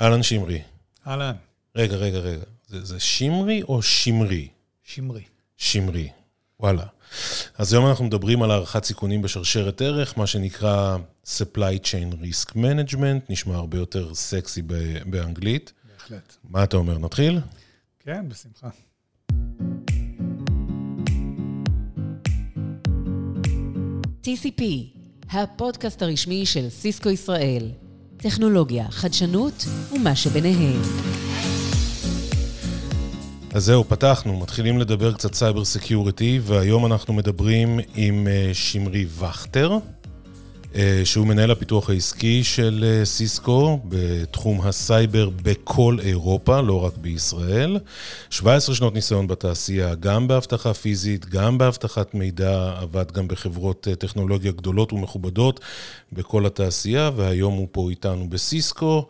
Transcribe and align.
אהלן 0.00 0.22
שמרי. 0.22 0.62
אהלן. 1.06 1.34
רגע, 1.76 1.96
רגע, 1.96 2.18
רגע. 2.18 2.44
זה, 2.68 2.84
זה 2.84 3.00
שמרי 3.00 3.62
או 3.62 3.82
שמרי? 3.82 4.48
שמרי. 4.84 5.22
שמרי. 5.56 6.08
וואלה. 6.60 6.86
אז 7.58 7.72
היום 7.72 7.86
אנחנו 7.86 8.04
מדברים 8.04 8.42
על 8.42 8.50
הערכת 8.50 8.84
סיכונים 8.84 9.22
בשרשרת 9.22 9.82
ערך, 9.82 10.18
מה 10.18 10.26
שנקרא 10.26 10.96
supply 11.26 11.78
chain 11.82 12.14
risk 12.14 12.52
management, 12.54 13.20
נשמע 13.28 13.54
הרבה 13.54 13.78
יותר 13.78 14.14
סקסי 14.14 14.62
באנגלית. 15.06 15.72
בהחלט. 15.92 16.36
מה 16.44 16.64
אתה 16.64 16.76
אומר, 16.76 16.98
נתחיל? 16.98 17.40
כן, 18.00 18.28
בשמחה. 18.28 18.68
TCP, 24.22 24.62
הפודקאסט 25.30 26.02
הרשמי 26.02 26.46
של 26.46 26.68
סיסקו 26.68 27.10
ישראל. 27.10 27.70
טכנולוגיה, 28.18 28.86
חדשנות 28.90 29.66
ומה 29.92 30.16
שביניהם. 30.16 30.82
אז 33.52 33.64
זהו, 33.64 33.84
פתחנו, 33.84 34.40
מתחילים 34.40 34.78
לדבר 34.78 35.12
קצת 35.12 35.34
סייבר 35.34 35.64
security, 35.64 36.40
והיום 36.42 36.86
אנחנו 36.86 37.14
מדברים 37.14 37.80
עם 37.94 38.28
אה, 38.28 38.50
שמרי 38.52 39.06
וכטר. 39.18 39.78
אה, 40.74 41.00
שהוא 41.04 41.26
מנהל 41.26 41.50
הפיתוח 41.50 41.90
העסקי 41.90 42.44
של 42.44 42.84
אה, 42.88 43.04
סיסקו 43.04 43.80
בתחום 43.88 44.60
הסייבר 44.60 45.30
בכל 45.42 45.96
אירופה, 46.02 46.60
לא 46.60 46.84
רק 46.84 46.96
בישראל. 46.96 47.78
17 48.30 48.74
שנות 48.74 48.94
ניסיון 48.94 49.26
בתעשייה, 49.26 49.94
גם 49.94 50.28
באבטחה 50.28 50.74
פיזית, 50.74 51.26
גם 51.26 51.58
באבטחת 51.58 52.14
מידע, 52.14 52.74
עבד 52.80 53.12
גם 53.12 53.28
בחברות 53.28 53.88
אה, 53.88 53.94
טכנולוגיה 53.94 54.52
גדולות 54.52 54.92
ומכובדות 54.92 55.60
בכל 56.12 56.46
התעשייה, 56.46 57.10
והיום 57.16 57.54
הוא 57.54 57.68
פה 57.72 57.90
איתנו 57.90 58.30
בסיסקו. 58.30 59.08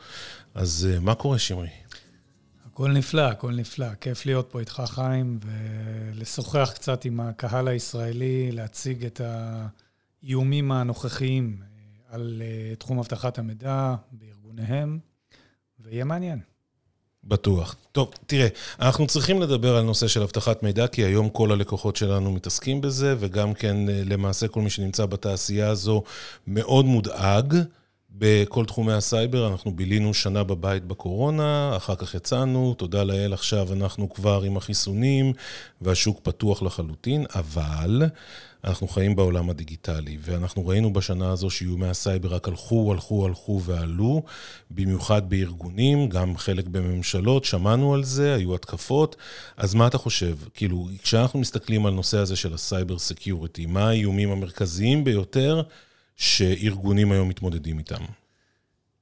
אז 0.54 0.88
מה 1.00 1.14
קורה, 1.14 1.38
שמרי? 1.38 1.68
הכל 2.72 2.92
נפלא, 2.92 3.22
הכל 3.22 3.52
נפלא. 3.52 3.86
כיף 4.00 4.26
להיות 4.26 4.48
פה 4.50 4.60
איתך, 4.60 4.82
חיים, 4.86 5.38
ולשוחח 6.14 6.70
קצת 6.74 7.04
עם 7.04 7.20
הקהל 7.20 7.68
הישראלי, 7.68 8.52
להציג 8.52 9.04
את 9.04 9.20
ה... 9.20 9.66
האיומים 10.22 10.72
הנוכחיים 10.72 11.56
אה, 11.62 12.14
על 12.14 12.42
אה, 12.44 12.74
תחום 12.76 12.98
אבטחת 12.98 13.38
המידע 13.38 13.94
בארגוניהם, 14.12 14.98
ויהיה 15.80 16.04
מעניין. 16.04 16.40
בטוח. 17.24 17.76
טוב, 17.92 18.10
תראה, 18.26 18.48
אנחנו 18.80 19.06
צריכים 19.06 19.42
לדבר 19.42 19.76
על 19.76 19.84
נושא 19.84 20.08
של 20.08 20.22
אבטחת 20.22 20.62
מידע, 20.62 20.86
כי 20.86 21.04
היום 21.04 21.28
כל 21.28 21.52
הלקוחות 21.52 21.96
שלנו 21.96 22.32
מתעסקים 22.32 22.80
בזה, 22.80 23.14
וגם 23.18 23.54
כן, 23.54 23.88
אה, 23.88 24.02
למעשה, 24.04 24.48
כל 24.48 24.60
מי 24.60 24.70
שנמצא 24.70 25.06
בתעשייה 25.06 25.68
הזו 25.68 26.02
מאוד 26.46 26.84
מודאג. 26.84 27.54
בכל 28.18 28.64
תחומי 28.64 28.92
הסייבר, 28.92 29.48
אנחנו 29.48 29.76
בילינו 29.76 30.14
שנה 30.14 30.44
בבית 30.44 30.84
בקורונה, 30.84 31.72
אחר 31.76 31.94
כך 31.96 32.14
יצאנו, 32.14 32.74
תודה 32.74 33.04
לאל, 33.04 33.32
עכשיו 33.32 33.72
אנחנו 33.72 34.10
כבר 34.10 34.42
עם 34.42 34.56
החיסונים, 34.56 35.32
והשוק 35.80 36.20
פתוח 36.22 36.62
לחלוטין, 36.62 37.26
אבל 37.34 38.02
אנחנו 38.64 38.88
חיים 38.88 39.16
בעולם 39.16 39.50
הדיגיטלי, 39.50 40.18
ואנחנו 40.20 40.66
ראינו 40.66 40.92
בשנה 40.92 41.30
הזו 41.30 41.50
שאיומי 41.50 41.86
הסייבר 41.86 42.34
רק 42.34 42.48
הלכו, 42.48 42.92
הלכו, 42.92 43.26
הלכו 43.26 43.60
ועלו, 43.64 44.22
במיוחד 44.70 45.30
בארגונים, 45.30 46.08
גם 46.08 46.36
חלק 46.36 46.66
בממשלות, 46.66 47.44
שמענו 47.44 47.94
על 47.94 48.04
זה, 48.04 48.34
היו 48.34 48.54
התקפות. 48.54 49.16
אז 49.56 49.74
מה 49.74 49.86
אתה 49.86 49.98
חושב? 49.98 50.36
כאילו, 50.54 50.88
כשאנחנו 51.02 51.38
מסתכלים 51.38 51.86
על 51.86 51.92
נושא 51.92 52.18
הזה 52.18 52.36
של 52.36 52.54
הסייבר 52.54 52.98
security, 52.98 53.66
מה 53.66 53.88
האיומים 53.88 54.30
המרכזיים 54.30 55.04
ביותר 55.04 55.62
שארגונים 56.18 57.12
היום 57.12 57.28
מתמודדים 57.28 57.78
איתם? 57.78 58.04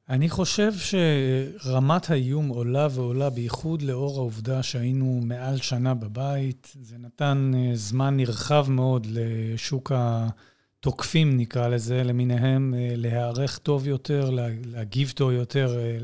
אני 0.09 0.28
חושב 0.28 0.72
שרמת 0.72 2.11
האיום 2.11 2.48
עולה 2.48 2.89
ועולה, 2.91 3.31
בייחוד 3.31 3.83
לאור 3.83 4.19
העובדה 4.19 4.62
שהיינו 4.62 5.20
מעל 5.23 5.56
שנה 5.56 5.95
בבית. 5.95 6.75
זה 6.81 6.98
נתן 6.98 7.53
אה, 7.55 7.70
זמן 7.75 8.17
נרחב 8.17 8.67
מאוד 8.68 9.07
לשוק 9.11 9.92
התוקפים, 9.95 11.36
נקרא 11.36 11.68
לזה, 11.68 12.02
למיניהם, 12.05 12.74
אה, 12.74 12.89
להיערך 12.96 13.58
טוב 13.58 13.86
יותר, 13.86 14.30
להגיב 14.64 15.13
טוב 15.17 15.30
יותר 15.30 15.79
אה, 15.79 15.98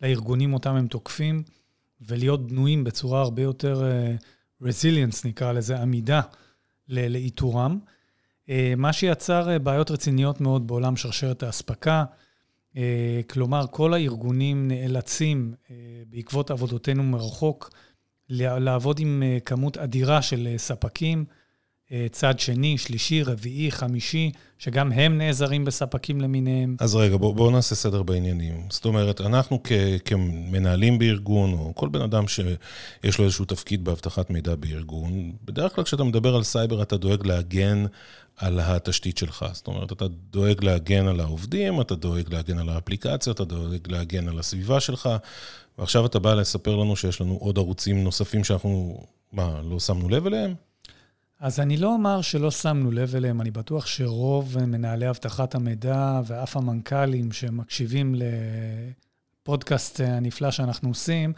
לארגונים 0.00 0.54
אותם 0.54 0.74
הם 0.74 0.86
תוקפים, 0.86 1.42
ולהיות 2.00 2.46
בנויים 2.46 2.84
בצורה 2.84 3.20
הרבה 3.20 3.42
יותר 3.42 3.82
resilience, 4.62 5.20
נקרא 5.24 5.52
לזה, 5.52 5.80
עמידה 5.80 6.20
לאיתורם. 6.88 7.78
מה 8.76 8.92
שיצר 8.92 9.58
בעיות 9.58 9.90
רציניות 9.90 10.40
מאוד 10.40 10.66
בעולם 10.66 10.96
שרשרת 10.96 11.42
האספקה. 11.42 12.04
אה, 12.76 13.20
כלומר, 13.30 13.66
כל 13.70 13.94
הארגונים 13.94 14.68
נאלצים, 14.68 15.54
אה, 15.70 15.76
בעקבות 16.06 16.50
עבודותינו 16.50 17.02
מרחוק, 17.02 17.70
לעבוד 18.28 19.00
עם 19.00 19.22
אה, 19.22 19.38
כמות 19.44 19.78
אדירה 19.78 20.22
של 20.22 20.54
ספקים, 20.56 21.24
צד 22.10 22.38
שני, 22.38 22.78
שלישי, 22.78 23.22
רביעי, 23.22 23.70
חמישי, 23.70 24.30
שגם 24.58 24.92
הם 24.92 25.18
נעזרים 25.18 25.64
בספקים 25.64 26.20
למיניהם. 26.20 26.76
אז 26.80 26.94
רגע, 26.94 27.16
בואו 27.16 27.34
בוא 27.34 27.52
נעשה 27.52 27.74
סדר 27.74 28.02
בעניינים. 28.02 28.66
זאת 28.70 28.84
אומרת, 28.84 29.20
אנחנו 29.20 29.60
כ, 29.64 29.72
כמנהלים 30.04 30.98
בארגון, 30.98 31.52
או 31.52 31.72
כל 31.74 31.88
בן 31.88 32.00
אדם 32.02 32.28
שיש 32.28 33.18
לו 33.18 33.24
איזשהו 33.24 33.44
תפקיד 33.44 33.84
באבטחת 33.84 34.30
מידע 34.30 34.54
בארגון, 34.54 35.32
בדרך 35.44 35.74
כלל 35.74 35.84
כשאתה 35.84 36.04
מדבר 36.04 36.34
על 36.34 36.42
סייבר, 36.42 36.82
אתה 36.82 36.96
דואג 36.96 37.26
להגן 37.26 37.84
על 38.36 38.60
התשתית 38.60 39.18
שלך. 39.18 39.46
זאת 39.52 39.66
אומרת, 39.66 39.92
אתה 39.92 40.04
דואג 40.30 40.64
להגן 40.64 41.06
על 41.06 41.20
העובדים, 41.20 41.80
אתה 41.80 41.94
דואג 41.94 42.34
להגן 42.34 42.58
על 42.58 42.68
האפליקציות, 42.68 43.36
אתה 43.36 43.44
דואג 43.44 43.88
להגן 43.88 44.28
על 44.28 44.38
הסביבה 44.38 44.80
שלך, 44.80 45.08
ועכשיו 45.78 46.06
אתה 46.06 46.18
בא 46.18 46.34
לספר 46.34 46.76
לנו 46.76 46.96
שיש 46.96 47.20
לנו 47.20 47.34
עוד 47.40 47.58
ערוצים 47.58 48.04
נוספים 48.04 48.44
שאנחנו, 48.44 49.04
מה, 49.32 49.60
לא 49.70 49.80
שמנו 49.80 50.08
לב 50.08 50.26
אליהם? 50.26 50.54
אז 51.44 51.60
אני 51.60 51.76
לא 51.76 51.94
אומר 51.94 52.22
שלא 52.22 52.50
שמנו 52.50 52.90
לב 52.90 53.16
אליהם, 53.16 53.40
אני 53.40 53.50
בטוח 53.50 53.86
שרוב 53.86 54.56
מנהלי 54.66 55.10
אבטחת 55.10 55.54
המידע 55.54 56.20
ואף 56.26 56.56
המנכ"לים 56.56 57.32
שמקשיבים 57.32 58.14
לפודקאסט 59.42 60.00
הנפלא 60.00 60.50
שאנחנו 60.50 60.88
עושים, 60.88 61.32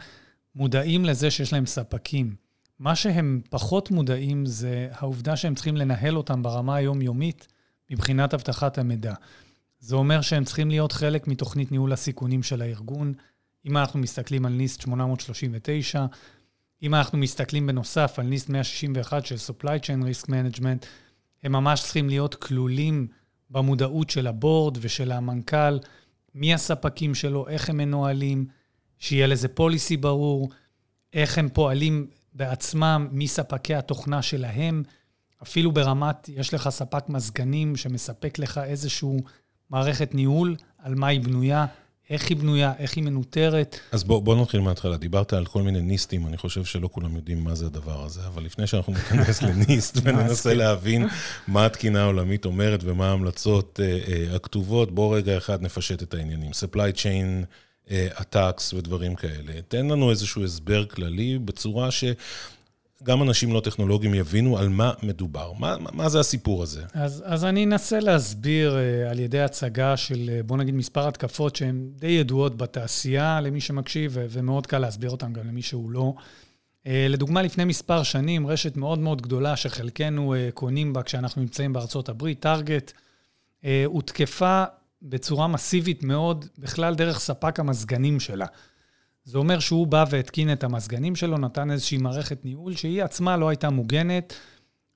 מודעים 0.55 1.05
לזה 1.05 1.31
שיש 1.31 1.53
להם 1.53 1.65
ספקים. 1.65 2.35
מה 2.79 2.95
שהם 2.95 3.41
פחות 3.49 3.91
מודעים 3.91 4.45
זה 4.45 4.89
העובדה 4.91 5.35
שהם 5.35 5.55
צריכים 5.55 5.77
לנהל 5.77 6.17
אותם 6.17 6.43
ברמה 6.43 6.75
היומיומית 6.75 7.47
מבחינת 7.91 8.33
אבטחת 8.33 8.77
המידע. 8.77 9.13
זה 9.79 9.95
אומר 9.95 10.21
שהם 10.21 10.43
צריכים 10.43 10.69
להיות 10.69 10.91
חלק 10.91 11.27
מתוכנית 11.27 11.71
ניהול 11.71 11.93
הסיכונים 11.93 12.43
של 12.43 12.61
הארגון. 12.61 13.13
אם 13.65 13.77
אנחנו 13.77 13.99
מסתכלים 13.99 14.45
על 14.45 14.53
ניסט 14.53 14.81
839, 14.81 16.05
אם 16.83 16.95
אנחנו 16.95 17.17
מסתכלים 17.17 17.67
בנוסף 17.67 18.19
על 18.19 18.25
ניסט 18.25 18.49
161 18.49 19.25
של 19.25 19.35
supply 19.35 19.79
chain 19.81 20.03
risk 20.03 20.27
management, 20.27 20.85
הם 21.43 21.51
ממש 21.51 21.81
צריכים 21.81 22.09
להיות 22.09 22.35
כלולים 22.35 23.07
במודעות 23.49 24.09
של 24.09 24.27
הבורד 24.27 24.77
ושל 24.81 25.11
המנכ"ל, 25.11 25.79
מי 26.35 26.53
הספקים 26.53 27.15
שלו, 27.15 27.47
איך 27.47 27.69
הם 27.69 27.77
מנוהלים, 27.77 28.45
שיהיה 28.99 29.27
לזה 29.27 29.47
פוליסי 29.47 29.97
ברור, 29.97 30.49
איך 31.13 31.37
הם 31.37 31.49
פועלים 31.49 32.07
בעצמם, 32.33 33.07
מספקי 33.11 33.75
התוכנה 33.75 34.21
שלהם, 34.21 34.83
אפילו 35.43 35.71
ברמת, 35.71 36.29
יש 36.29 36.53
לך 36.53 36.69
ספק 36.69 37.09
מזגנים 37.09 37.75
שמספק 37.75 38.39
לך 38.39 38.57
איזושהי 38.57 39.17
מערכת 39.69 40.15
ניהול, 40.15 40.55
על 40.77 40.95
מה 40.95 41.07
היא 41.07 41.21
בנויה, 41.21 41.65
איך 42.09 42.29
היא 42.29 42.37
בנויה, 42.37 42.73
איך 42.79 42.95
היא 42.95 43.03
מנוטרת. 43.03 43.79
אז 43.91 44.03
בוא, 44.03 44.21
בוא 44.21 44.41
נתחיל 44.41 44.61
מההתחלה. 44.61 44.97
דיברת 44.97 45.33
על 45.33 45.45
כל 45.45 45.61
מיני 45.61 45.81
ניסטים, 45.81 46.27
אני 46.27 46.37
חושב 46.37 46.65
שלא 46.65 46.89
כולם 46.91 47.15
יודעים 47.15 47.43
מה 47.43 47.55
זה 47.55 47.65
הדבר 47.65 48.05
הזה, 48.05 48.21
אבל 48.27 48.43
לפני 48.43 48.67
שאנחנו 48.67 48.93
ניכנס 48.93 49.41
לניסט 49.47 49.97
וננסה 50.03 50.53
להבין 50.53 51.07
מה 51.47 51.65
התקינה 51.65 52.01
העולמית 52.01 52.45
אומרת 52.45 52.79
ומה 52.83 53.09
ההמלצות 53.09 53.79
אה, 53.83 53.99
אה, 54.07 54.35
הכתובות, 54.35 54.91
בוא 54.91 55.17
רגע 55.17 55.37
אחד 55.37 55.61
נפשט 55.61 56.03
את 56.03 56.13
העניינים. 56.13 56.51
supply 56.51 56.95
chain 56.95 57.45
attacks 58.15 58.75
ודברים 58.75 59.15
כאלה. 59.15 59.53
תן 59.67 59.87
לנו 59.87 60.11
איזשהו 60.11 60.43
הסבר 60.43 60.85
כללי 60.85 61.39
בצורה 61.39 61.91
שגם 63.03 63.23
אנשים 63.23 63.53
לא 63.53 63.59
טכנולוגיים 63.59 64.13
יבינו 64.13 64.57
על 64.57 64.69
מה 64.69 64.91
מדובר. 65.03 65.53
מה, 65.53 65.75
מה 65.79 66.09
זה 66.09 66.19
הסיפור 66.19 66.63
הזה? 66.63 66.83
אז, 66.93 67.23
אז 67.25 67.45
אני 67.45 67.65
אנסה 67.65 67.99
להסביר 67.99 68.77
uh, 68.77 69.11
על 69.11 69.19
ידי 69.19 69.41
הצגה 69.41 69.97
של, 69.97 70.29
uh, 70.39 70.43
בוא 70.43 70.57
נגיד, 70.57 70.75
מספר 70.75 71.07
התקפות 71.07 71.55
שהן 71.55 71.89
די 71.95 72.07
ידועות 72.07 72.57
בתעשייה 72.57 73.41
למי 73.41 73.61
שמקשיב, 73.61 74.17
ומאוד 74.29 74.67
קל 74.67 74.79
להסביר 74.79 75.09
אותן 75.09 75.33
גם 75.33 75.47
למי 75.47 75.61
שהוא 75.61 75.91
לא. 75.91 76.13
Uh, 76.83 76.89
לדוגמה, 77.09 77.41
לפני 77.41 77.65
מספר 77.65 78.03
שנים, 78.03 78.47
רשת 78.47 78.77
מאוד 78.77 78.99
מאוד 78.99 79.21
גדולה 79.21 79.55
שחלקנו 79.55 80.35
קונים 80.53 80.93
בה 80.93 81.03
כשאנחנו 81.03 81.41
נמצאים 81.41 81.73
בארצות 81.73 82.09
הברית, 82.09 82.39
טארגט, 82.39 82.91
הותקפה 83.85 84.63
בצורה 85.01 85.47
מסיבית 85.47 86.03
מאוד, 86.03 86.45
בכלל 86.57 86.95
דרך 86.95 87.19
ספק 87.19 87.59
המזגנים 87.59 88.19
שלה. 88.19 88.45
זה 89.27 89.37
אומר 89.37 89.59
שהוא 89.59 89.87
בא 89.87 90.05
והתקין 90.09 90.51
את 90.51 90.63
המזגנים 90.63 91.15
שלו, 91.15 91.37
נתן 91.37 91.71
איזושהי 91.71 91.97
מערכת 91.97 92.45
ניהול 92.45 92.75
שהיא 92.75 93.03
עצמה 93.03 93.37
לא 93.37 93.49
הייתה 93.49 93.69
מוגנת. 93.69 94.33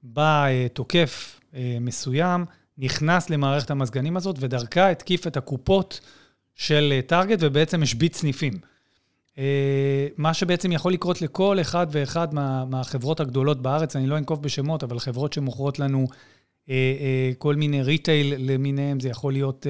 בא 0.03 0.45
אה, 0.45 0.67
תוקף 0.73 1.39
אה, 1.55 1.77
מסוים, 1.81 2.45
נכנס 2.77 3.29
למערכת 3.29 3.71
המזגנים 3.71 4.17
הזאת, 4.17 4.35
ודרכה 4.39 4.89
התקיף 4.89 5.27
את 5.27 5.37
הקופות 5.37 5.99
של 6.55 6.93
אה, 6.95 7.01
טארגט 7.01 7.37
ובעצם 7.41 7.83
השבית 7.83 8.15
סניפים. 8.15 8.53
מה 10.17 10.33
שבעצם 10.33 10.71
יכול 10.71 10.93
לקרות 10.93 11.21
לכל 11.21 11.57
אחד 11.61 11.87
ואחד 11.91 12.33
מה, 12.33 12.65
מהחברות 12.65 13.19
הגדולות 13.19 13.61
בארץ, 13.61 13.95
אני 13.95 14.07
לא 14.07 14.17
אנקוב 14.17 14.43
בשמות, 14.43 14.83
אבל 14.83 14.99
חברות 14.99 15.33
שמוכרות 15.33 15.79
לנו 15.79 16.07
כל 17.37 17.55
מיני 17.55 17.81
ריטייל 17.81 18.51
למיניהם, 18.51 18.99
זה 18.99 19.09
יכול 19.09 19.33
להיות 19.33 19.67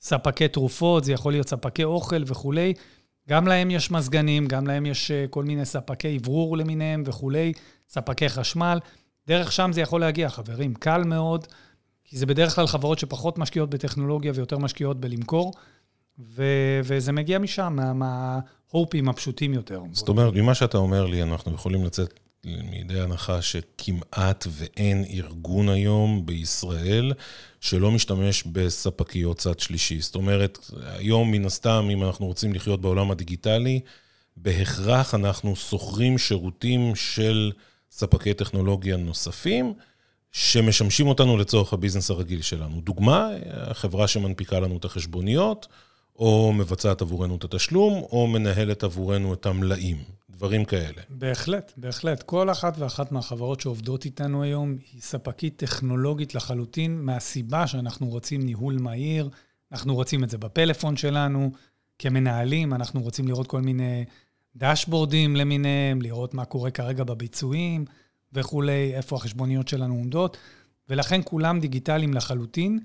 ספקי 0.00 0.48
תרופות, 0.48 1.04
זה 1.04 1.12
יכול 1.12 1.32
להיות 1.32 1.48
ספקי 1.48 1.84
אוכל 1.84 2.22
וכולי. 2.26 2.74
גם 3.28 3.46
להם 3.46 3.70
יש 3.70 3.90
מזגנים, 3.90 4.46
גם 4.46 4.66
להם 4.66 4.86
יש 4.86 5.10
כל 5.30 5.44
מיני 5.44 5.64
ספקי 5.64 6.18
אוורור 6.24 6.56
למיניהם 6.56 7.02
וכולי, 7.06 7.52
ספקי 7.88 8.28
חשמל. 8.28 8.78
דרך 9.26 9.52
שם 9.52 9.70
זה 9.72 9.80
יכול 9.80 10.00
להגיע, 10.00 10.28
חברים. 10.28 10.74
קל 10.74 11.02
מאוד, 11.04 11.46
כי 12.04 12.18
זה 12.18 12.26
בדרך 12.26 12.54
כלל 12.54 12.66
חברות 12.66 12.98
שפחות 12.98 13.38
משקיעות 13.38 13.70
בטכנולוגיה 13.70 14.32
ויותר 14.34 14.58
משקיעות 14.58 15.00
בלמכור, 15.00 15.52
ו- 16.18 16.80
וזה 16.84 17.12
מגיע 17.12 17.38
משם, 17.38 17.78
מההופים 17.94 19.04
מה- 19.04 19.10
הפשוטים 19.10 19.54
יותר. 19.54 19.82
זאת 19.92 20.08
אומרת, 20.08 20.34
ממה 20.34 20.54
שאתה 20.54 20.78
אומר 20.78 21.06
לי, 21.06 21.22
אנחנו 21.22 21.54
יכולים 21.54 21.84
לצאת 21.84 22.20
מידי 22.46 23.00
הנחה 23.00 23.42
שכמעט 23.42 24.46
ואין 24.50 25.04
ארגון 25.10 25.68
היום 25.68 26.26
בישראל 26.26 27.12
שלא 27.60 27.90
משתמש 27.90 28.42
בספקיות 28.42 29.38
צד 29.38 29.58
שלישי. 29.58 30.00
זאת 30.00 30.14
אומרת, 30.14 30.58
היום 30.82 31.30
מן 31.30 31.44
הסתם, 31.44 31.88
אם 31.92 32.04
אנחנו 32.04 32.26
רוצים 32.26 32.54
לחיות 32.54 32.80
בעולם 32.80 33.10
הדיגיטלי, 33.10 33.80
בהכרח 34.36 35.14
אנחנו 35.14 35.56
שוכרים 35.56 36.18
שירותים 36.18 36.94
של 36.94 37.52
ספקי 37.90 38.34
טכנולוגיה 38.34 38.96
נוספים, 38.96 39.74
שמשמשים 40.32 41.06
אותנו 41.06 41.36
לצורך 41.36 41.72
הביזנס 41.72 42.10
הרגיל 42.10 42.42
שלנו. 42.42 42.80
דוגמה, 42.80 43.28
החברה 43.50 44.08
שמנפיקה 44.08 44.60
לנו 44.60 44.76
את 44.76 44.84
החשבוניות, 44.84 45.66
או 46.16 46.52
מבצעת 46.52 47.02
עבורנו 47.02 47.36
את 47.36 47.44
התשלום, 47.44 47.92
או 47.92 48.26
מנהלת 48.26 48.84
עבורנו 48.84 49.34
את 49.34 49.46
המלאים. 49.46 49.96
דברים 50.38 50.64
כאלה. 50.64 51.02
בהחלט, 51.08 51.72
בהחלט. 51.76 52.22
כל 52.22 52.50
אחת 52.50 52.78
ואחת 52.78 53.12
מהחברות 53.12 53.60
שעובדות 53.60 54.04
איתנו 54.04 54.42
היום 54.42 54.76
היא 54.92 55.02
ספקית 55.02 55.56
טכנולוגית 55.56 56.34
לחלוטין, 56.34 57.00
מהסיבה 57.00 57.66
שאנחנו 57.66 58.06
רוצים 58.06 58.42
ניהול 58.42 58.78
מהיר, 58.80 59.28
אנחנו 59.72 59.94
רוצים 59.94 60.24
את 60.24 60.30
זה 60.30 60.38
בפלאפון 60.38 60.96
שלנו, 60.96 61.50
כמנהלים, 61.98 62.74
אנחנו 62.74 63.02
רוצים 63.02 63.28
לראות 63.28 63.46
כל 63.46 63.60
מיני 63.60 64.04
דשבורדים 64.56 65.36
למיניהם, 65.36 66.02
לראות 66.02 66.34
מה 66.34 66.44
קורה 66.44 66.70
כרגע 66.70 67.04
בביצועים 67.04 67.84
וכולי, 68.32 68.94
איפה 68.94 69.16
החשבוניות 69.16 69.68
שלנו 69.68 69.94
עומדות, 69.94 70.36
ולכן 70.88 71.20
כולם 71.24 71.60
דיגיטליים 71.60 72.14
לחלוטין. 72.14 72.80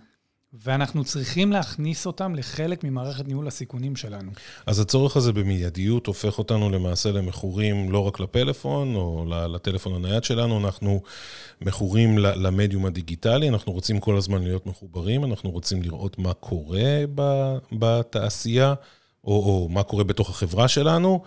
ואנחנו 0.61 1.03
צריכים 1.03 1.51
להכניס 1.51 2.05
אותם 2.05 2.35
לחלק 2.35 2.83
ממערכת 2.83 3.27
ניהול 3.27 3.47
הסיכונים 3.47 3.95
שלנו. 3.95 4.31
אז 4.65 4.79
הצורך 4.79 5.17
הזה 5.17 5.33
במיידיות 5.33 6.07
הופך 6.07 6.37
אותנו 6.37 6.69
למעשה 6.69 7.11
למכורים 7.11 7.91
לא 7.91 8.07
רק 8.07 8.19
לפלאפון 8.19 8.95
או 8.95 9.25
לטלפון 9.29 9.93
הנייד 9.95 10.23
שלנו, 10.23 10.59
אנחנו 10.59 11.01
מכורים 11.61 12.17
למדיום 12.17 12.85
הדיגיטלי, 12.85 13.49
אנחנו 13.49 13.71
רוצים 13.71 13.99
כל 13.99 14.17
הזמן 14.17 14.43
להיות 14.43 14.65
מחוברים, 14.65 15.23
אנחנו 15.23 15.51
רוצים 15.51 15.81
לראות 15.81 16.19
מה 16.19 16.33
קורה 16.33 17.03
בתעשייה, 17.71 18.73
או, 19.23 19.31
או 19.31 19.69
מה 19.69 19.83
קורה 19.83 20.03
בתוך 20.03 20.29
החברה 20.29 20.67
שלנו. 20.67 21.23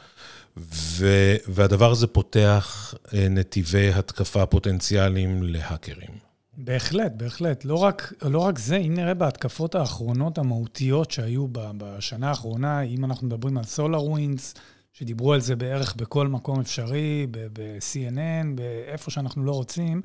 והדבר 1.49 1.91
הזה 1.91 2.07
פותח 2.07 2.95
אה, 3.15 3.29
נתיבי 3.29 3.93
התקפה 3.93 4.47
פוטנציאליים 4.47 5.43
להאקרים. 5.43 6.26
בהחלט, 6.57 7.13
בהחלט. 7.17 7.65
לא 7.65 7.75
רק, 7.75 8.13
לא 8.23 8.39
רק 8.39 8.59
זה, 8.59 8.77
אם 8.77 8.95
נראה 8.95 9.15
בהתקפות 9.15 9.75
האחרונות 9.75 10.39
המהותיות 10.39 11.11
שהיו 11.11 11.47
בשנה 11.53 12.29
האחרונה, 12.29 12.81
אם 12.81 13.05
אנחנו 13.05 13.27
מדברים 13.27 13.59
על 13.59 13.65
SolarWinds, 13.65 14.55
שדיברו 14.93 15.33
על 15.33 15.41
זה 15.41 15.57
בערך 15.57 15.97
בכל 15.97 16.29
מקום 16.29 16.61
אפשרי, 16.61 17.27
ב-CNN, 17.31 18.47
באיפה 18.55 19.11
שאנחנו 19.11 19.45
לא 19.45 19.53
רוצים, 19.53 20.03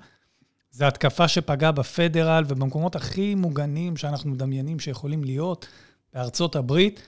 זו 0.72 0.86
התקפה 0.86 1.28
שפגעה 1.28 1.72
בפדרל 1.72 2.44
ובמקומות 2.48 2.96
הכי 2.96 3.36
מוגנים 3.36 3.98
שאנחנו 3.98 4.32
מדמיינים 4.32 4.80
שיכולים 4.80 5.24
להיות, 5.24 5.68
בארצות 6.14 6.56
הברית, 6.56 7.02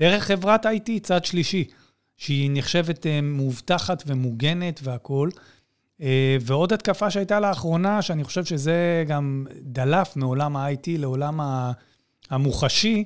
דרך 0.00 0.24
חברת 0.24 0.66
IT, 0.66 0.90
צד 1.02 1.24
שלישי, 1.24 1.64
שהיא 2.16 2.50
נחשבת 2.52 3.06
אה, 3.06 3.20
מאובטחת 3.20 4.02
ומוגנת 4.06 4.80
והכול. 4.82 5.30
אה, 6.02 6.36
ועוד 6.40 6.72
התקפה 6.72 7.10
שהייתה 7.10 7.40
לאחרונה, 7.40 8.02
שאני 8.02 8.24
חושב 8.24 8.44
שזה 8.44 9.04
גם 9.08 9.46
דלף 9.62 10.16
מעולם 10.16 10.56
ה-IT 10.56 10.88
לעולם 10.88 11.40
המוחשי, 12.30 13.04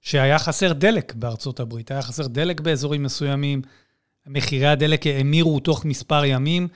שהיה 0.00 0.38
חסר 0.38 0.72
דלק 0.72 1.14
בארצות 1.14 1.60
הברית. 1.60 1.90
היה 1.90 2.02
חסר 2.02 2.26
דלק 2.26 2.60
באזורים 2.60 3.02
מסוימים, 3.02 3.62
מחירי 4.26 4.66
הדלק 4.66 5.06
האמירו 5.06 5.60
תוך 5.60 5.84
מספר 5.84 6.24
ימים, 6.24 6.68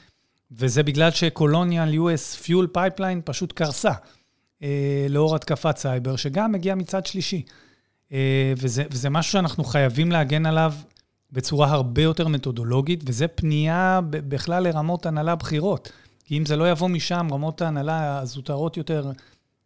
וזה 0.50 0.82
בגלל 0.82 1.11
שקולוניאל 1.11 1.94
US 1.94 2.44
Fuel 2.44 2.76
Pipeline 2.76 3.23
פשוט 3.25 3.53
קרסה, 3.53 3.93
אה, 4.62 5.06
לאור 5.09 5.35
התקפת 5.37 5.76
סייבר, 5.76 6.17
שגם 6.17 6.53
מגיע 6.53 6.75
מצד 6.75 7.06
שלישי. 7.06 7.43
אה, 8.12 8.53
וזה, 8.56 8.85
וזה 8.91 9.11
משהו 9.11 9.32
שאנחנו 9.32 9.64
חייבים 9.64 10.12
להגן 10.12 10.47
עליו 10.47 10.73
בצורה 11.32 11.70
הרבה 11.70 12.02
יותר 12.02 12.29
מתודולוגית, 12.29 13.00
וזה 13.06 13.29
פנייה 13.29 14.00
בכלל 14.11 14.62
לרמות 14.62 15.06
הנהלה 15.06 15.34
בכירות. 15.34 15.93
כי 16.25 16.38
אם 16.38 16.46
זה 16.46 16.56
לא 16.56 16.70
יבוא 16.70 16.88
משם, 16.88 17.29
רמות 17.32 17.62
ההנהלה 17.62 18.19
הזוטרות 18.19 18.76
יותר 18.76 19.11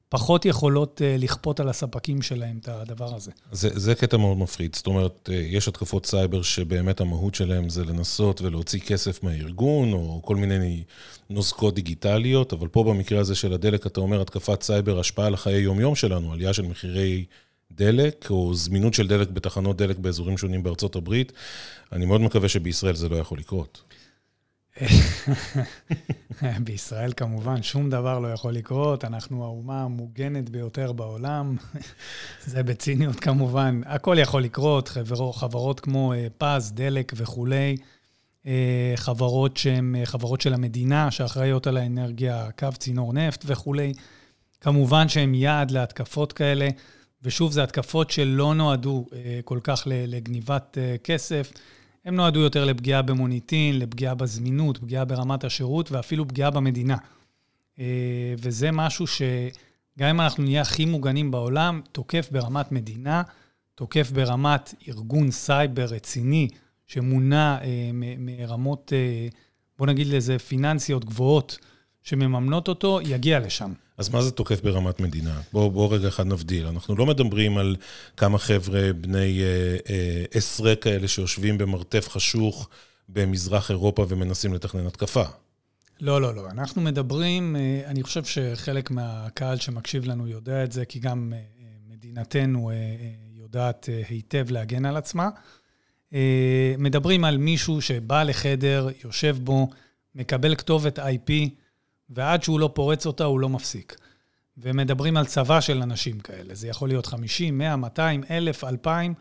פחות 0.08 0.44
יכולות 0.44 1.00
uh, 1.00 1.22
לכפות 1.22 1.60
על 1.60 1.68
הספקים 1.68 2.22
שלהם 2.22 2.58
את 2.60 2.68
הדבר 2.68 3.14
הזה. 3.14 3.30
זה, 3.52 3.68
זה 3.74 3.94
קטע 3.94 4.16
מאוד 4.16 4.38
מפחיד. 4.38 4.74
זאת 4.74 4.86
אומרת, 4.86 5.28
uh, 5.28 5.32
יש 5.32 5.68
התקפות 5.68 6.06
סייבר 6.06 6.42
שבאמת 6.42 7.00
המהות 7.00 7.34
שלהם 7.34 7.68
זה 7.68 7.84
לנסות 7.84 8.42
ולהוציא 8.42 8.80
כסף 8.80 9.22
מהארגון, 9.22 9.92
או 9.92 10.20
כל 10.24 10.36
מיני 10.36 10.82
נוזקות 11.30 11.74
דיגיטליות, 11.74 12.52
אבל 12.52 12.68
פה 12.68 12.84
במקרה 12.84 13.20
הזה 13.20 13.34
של 13.34 13.52
הדלק, 13.52 13.86
אתה 13.86 14.00
אומר, 14.00 14.20
התקפת 14.20 14.62
סייבר, 14.62 15.00
השפעה 15.00 15.26
על 15.26 15.34
החיי 15.34 15.60
יום-יום 15.60 15.94
שלנו, 15.94 16.32
עלייה 16.32 16.52
של 16.52 16.62
מחירי... 16.62 17.24
דלק, 17.72 18.26
או 18.30 18.54
זמינות 18.54 18.94
של 18.94 19.06
דלק 19.06 19.28
בתחנות 19.30 19.76
דלק 19.76 19.98
באזורים 19.98 20.38
שונים 20.38 20.62
בארצות 20.62 20.96
הברית. 20.96 21.32
אני 21.92 22.06
מאוד 22.06 22.20
מקווה 22.20 22.48
שבישראל 22.48 22.94
זה 22.94 23.08
לא 23.08 23.16
יכול 23.16 23.38
לקרות. 23.38 23.82
בישראל 26.64 27.12
כמובן 27.16 27.62
שום 27.62 27.90
דבר 27.90 28.18
לא 28.18 28.32
יכול 28.32 28.52
לקרות, 28.52 29.04
אנחנו 29.04 29.44
האומה 29.44 29.82
המוגנת 29.82 30.50
ביותר 30.50 30.92
בעולם. 30.92 31.56
זה 32.46 32.62
בציניות 32.62 33.20
כמובן, 33.20 33.80
הכל 33.86 34.16
יכול 34.20 34.42
לקרות, 34.42 34.88
חברות, 34.88 35.36
חברות 35.36 35.80
כמו 35.80 36.12
אה, 36.12 36.26
פז, 36.38 36.72
דלק 36.72 37.12
וכולי, 37.16 37.76
אה, 38.46 38.92
חברות 38.96 39.56
שהן 39.56 39.96
אה, 39.96 40.06
חברות 40.06 40.40
של 40.40 40.54
המדינה, 40.54 41.10
שאחראיות 41.10 41.66
על 41.66 41.76
האנרגיה, 41.76 42.48
קו 42.58 42.68
צינור 42.78 43.12
נפט 43.12 43.42
וכולי, 43.46 43.92
כמובן 44.60 45.08
שהן 45.08 45.34
יעד 45.34 45.70
להתקפות 45.70 46.32
כאלה. 46.32 46.68
ושוב, 47.22 47.52
זה 47.52 47.62
התקפות 47.62 48.10
שלא 48.10 48.54
נועדו 48.54 49.06
אה, 49.12 49.40
כל 49.44 49.60
כך 49.62 49.82
לגניבת 49.86 50.78
אה, 50.80 50.96
כסף, 51.04 51.52
הן 52.04 52.14
נועדו 52.14 52.40
יותר 52.40 52.64
לפגיעה 52.64 53.02
במוניטין, 53.02 53.78
לפגיעה 53.78 54.14
בזמינות, 54.14 54.78
פגיעה 54.78 55.04
ברמת 55.04 55.44
השירות 55.44 55.92
ואפילו 55.92 56.28
פגיעה 56.28 56.50
במדינה. 56.50 56.96
אה, 57.78 58.34
וזה 58.38 58.70
משהו 58.72 59.06
שגם 59.06 60.08
אם 60.10 60.20
אנחנו 60.20 60.44
נהיה 60.44 60.62
הכי 60.62 60.84
מוגנים 60.84 61.30
בעולם, 61.30 61.80
תוקף 61.92 62.28
ברמת 62.30 62.72
מדינה, 62.72 63.22
תוקף 63.74 64.10
ברמת 64.10 64.74
ארגון 64.88 65.30
סייבר 65.30 65.84
רציני, 65.84 66.48
שמונע 66.86 67.58
אה, 67.62 67.90
מרמות, 68.18 68.92
אה, 68.92 69.28
בוא 69.78 69.86
נגיד 69.86 70.06
לזה, 70.06 70.38
פיננסיות 70.38 71.04
גבוהות, 71.04 71.58
שמממנות 72.06 72.68
אותו, 72.68 73.00
יגיע 73.04 73.40
לשם. 73.40 73.72
אז 73.98 74.08
מה 74.08 74.22
זה 74.22 74.30
תוקף 74.30 74.60
ברמת 74.60 75.00
מדינה? 75.00 75.40
בואו 75.52 75.70
בוא 75.70 75.94
רגע 75.94 76.08
אחד 76.08 76.26
נבדיל. 76.26 76.66
אנחנו 76.66 76.96
לא 76.96 77.06
מדברים 77.06 77.58
על 77.58 77.76
כמה 78.16 78.38
חבר'ה 78.38 78.92
בני 78.92 79.42
אה, 79.42 79.76
אה, 79.90 80.24
עשרה 80.34 80.70
אה, 80.70 80.76
כאלה 80.76 81.08
שיושבים 81.08 81.58
במרתף 81.58 82.08
חשוך 82.08 82.68
במזרח 83.08 83.70
אירופה 83.70 84.06
ומנסים 84.08 84.54
לתכנן 84.54 84.86
התקפה. 84.86 85.22
לא, 86.00 86.20
לא, 86.20 86.34
לא. 86.34 86.50
אנחנו 86.50 86.82
מדברים, 86.82 87.56
אה, 87.56 87.82
אני 87.86 88.02
חושב 88.02 88.24
שחלק 88.24 88.90
מהקהל 88.90 89.56
שמקשיב 89.56 90.04
לנו 90.04 90.28
יודע 90.28 90.64
את 90.64 90.72
זה, 90.72 90.84
כי 90.84 90.98
גם 90.98 91.32
אה, 91.36 91.40
מדינתנו 91.88 92.70
יודעת 93.34 93.88
היטב 94.08 94.50
להגן 94.50 94.84
על 94.84 94.96
עצמה. 94.96 95.28
מדברים 96.78 97.24
על 97.24 97.36
מישהו 97.36 97.80
שבא 97.80 98.22
לחדר, 98.22 98.88
יושב 99.04 99.36
בו, 99.40 99.68
מקבל 100.14 100.54
כתובת 100.54 100.98
IP, 100.98 101.32
ועד 102.10 102.42
שהוא 102.42 102.60
לא 102.60 102.70
פורץ 102.74 103.06
אותה, 103.06 103.24
הוא 103.24 103.40
לא 103.40 103.48
מפסיק. 103.48 103.96
ומדברים 104.58 105.16
על 105.16 105.26
צבא 105.26 105.60
של 105.60 105.82
אנשים 105.82 106.20
כאלה. 106.20 106.54
זה 106.54 106.68
יכול 106.68 106.88
להיות 106.88 107.06
50, 107.06 107.58
100, 107.58 107.76
200, 107.76 108.22
1,000, 108.30 108.64
2,000, 108.64 109.14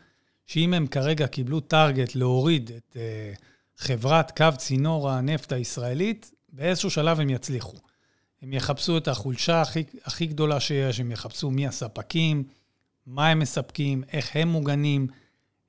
שאם 0.48 0.74
הם 0.74 0.88
כרגע 0.88 1.27
קיבלו 1.27 1.60
טארגט 1.60 2.15
להוריד 2.15 2.72
את 2.77 2.94
uh, 2.94 3.39
חברת 3.77 4.38
קו 4.38 4.58
צינור 4.58 5.10
הנפט 5.10 5.51
הישראלית, 5.51 6.32
באיזשהו 6.50 6.89
שלב 6.89 7.20
הם 7.20 7.30
יצליחו. 7.30 7.77
הם 8.42 8.54
יחפשו 8.54 8.98
את 8.98 9.08
החולשה 9.08 9.62
הכי, 9.62 9.84
הכי 10.06 10.25
גדולה 10.25 10.60
שיש, 10.60 11.00
הם 11.00 11.12
יחפשו 11.12 11.51
מי 11.51 11.68
הספקים, 11.68 12.44
מה 13.06 13.27
הם 13.27 13.39
מספקים, 13.39 14.04
איך 14.13 14.36
הם 14.36 14.48
מוגנים, 14.48 15.08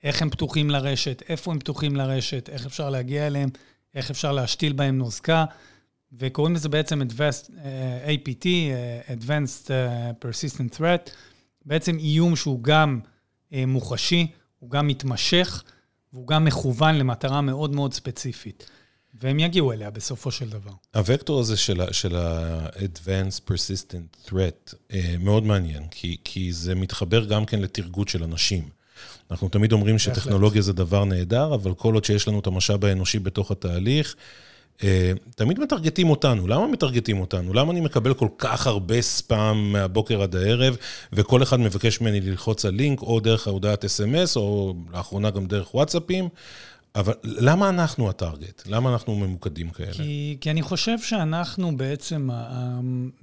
איך 0.02 0.22
הם 0.22 0.30
פתוחים 0.30 0.70
לרשת, 0.70 1.22
איפה 1.28 1.52
הם 1.52 1.58
פתוחים 1.58 1.96
לרשת, 1.96 2.48
איך 2.48 2.66
אפשר 2.66 2.90
להגיע 2.90 3.26
אליהם, 3.26 3.48
איך 3.94 4.10
אפשר 4.10 4.32
להשתיל 4.32 4.72
בהם 4.72 4.98
נוזקה, 4.98 5.44
וקוראים 6.12 6.54
לזה 6.54 6.68
בעצם 6.68 7.02
Advanced, 7.02 7.48
uh, 7.48 7.52
APT, 8.06 8.44
uh, 8.44 9.22
Advanced 9.22 9.66
uh, 9.66 10.24
Persistent 10.24 10.78
Threat, 10.78 11.10
בעצם 11.64 11.98
איום 11.98 12.36
שהוא 12.36 12.62
גם 12.62 13.00
uh, 13.02 13.56
מוחשי, 13.66 14.26
הוא 14.58 14.70
גם 14.70 14.86
מתמשך, 14.86 15.62
והוא 16.12 16.26
גם 16.26 16.44
מכוון 16.44 16.94
למטרה 16.94 17.40
מאוד 17.40 17.74
מאוד 17.74 17.94
ספציפית. 17.94 18.70
והם 19.20 19.40
יגיעו 19.40 19.72
אליה 19.72 19.90
בסופו 19.90 20.30
של 20.30 20.48
דבר. 20.48 20.70
הוקטור 20.94 21.40
הזה 21.40 21.56
של 21.92 22.16
ה-Advanced 22.16 23.50
Persistent 23.50 24.28
Threat 24.28 24.74
מאוד 25.18 25.42
מעניין, 25.42 25.82
כי, 25.90 26.16
כי 26.24 26.52
זה 26.52 26.74
מתחבר 26.74 27.24
גם 27.24 27.44
כן 27.44 27.60
לתרגות 27.60 28.08
של 28.08 28.22
אנשים. 28.22 28.68
אנחנו 29.30 29.48
תמיד 29.48 29.72
אומרים 29.72 29.98
שטכנולוגיה 29.98 30.62
זה 30.62 30.72
דבר 30.72 31.04
נהדר, 31.04 31.54
אבל 31.54 31.74
כל 31.74 31.94
עוד 31.94 32.04
שיש 32.04 32.28
לנו 32.28 32.40
את 32.40 32.46
המשאב 32.46 32.84
האנושי 32.84 33.18
בתוך 33.18 33.50
התהליך, 33.50 34.16
אה, 34.16 34.22
תמיד 35.34 35.60
מטרגטים 35.60 36.10
אותנו. 36.10 36.46
למה 36.46 36.66
מטרגטים 36.66 37.20
אותנו? 37.20 37.54
למה 37.54 37.72
אני 37.72 37.80
מקבל 37.80 38.14
כל 38.14 38.28
כך 38.38 38.66
הרבה 38.66 39.02
ספאם 39.02 39.72
מהבוקר 39.72 40.22
עד 40.22 40.36
הערב, 40.36 40.76
וכל 41.12 41.42
אחד 41.42 41.60
מבקש 41.60 42.00
ממני 42.00 42.20
ללחוץ 42.20 42.64
על 42.64 42.74
לינק, 42.74 43.02
או 43.02 43.20
דרך 43.20 43.46
ההודעת 43.46 43.84
אס.אם.אס, 43.84 44.36
או 44.36 44.74
לאחרונה 44.92 45.30
גם 45.30 45.46
דרך 45.46 45.74
וואטסאפים? 45.74 46.28
אבל 46.96 47.12
למה 47.24 47.68
אנחנו 47.68 48.10
הטארגט? 48.10 48.62
למה 48.66 48.92
אנחנו 48.92 49.16
ממוקדים 49.16 49.70
כאלה? 49.70 49.92
כי, 49.92 50.36
כי 50.40 50.50
אני 50.50 50.62
חושב 50.62 50.98
שאנחנו 50.98 51.76
בעצם, 51.76 52.28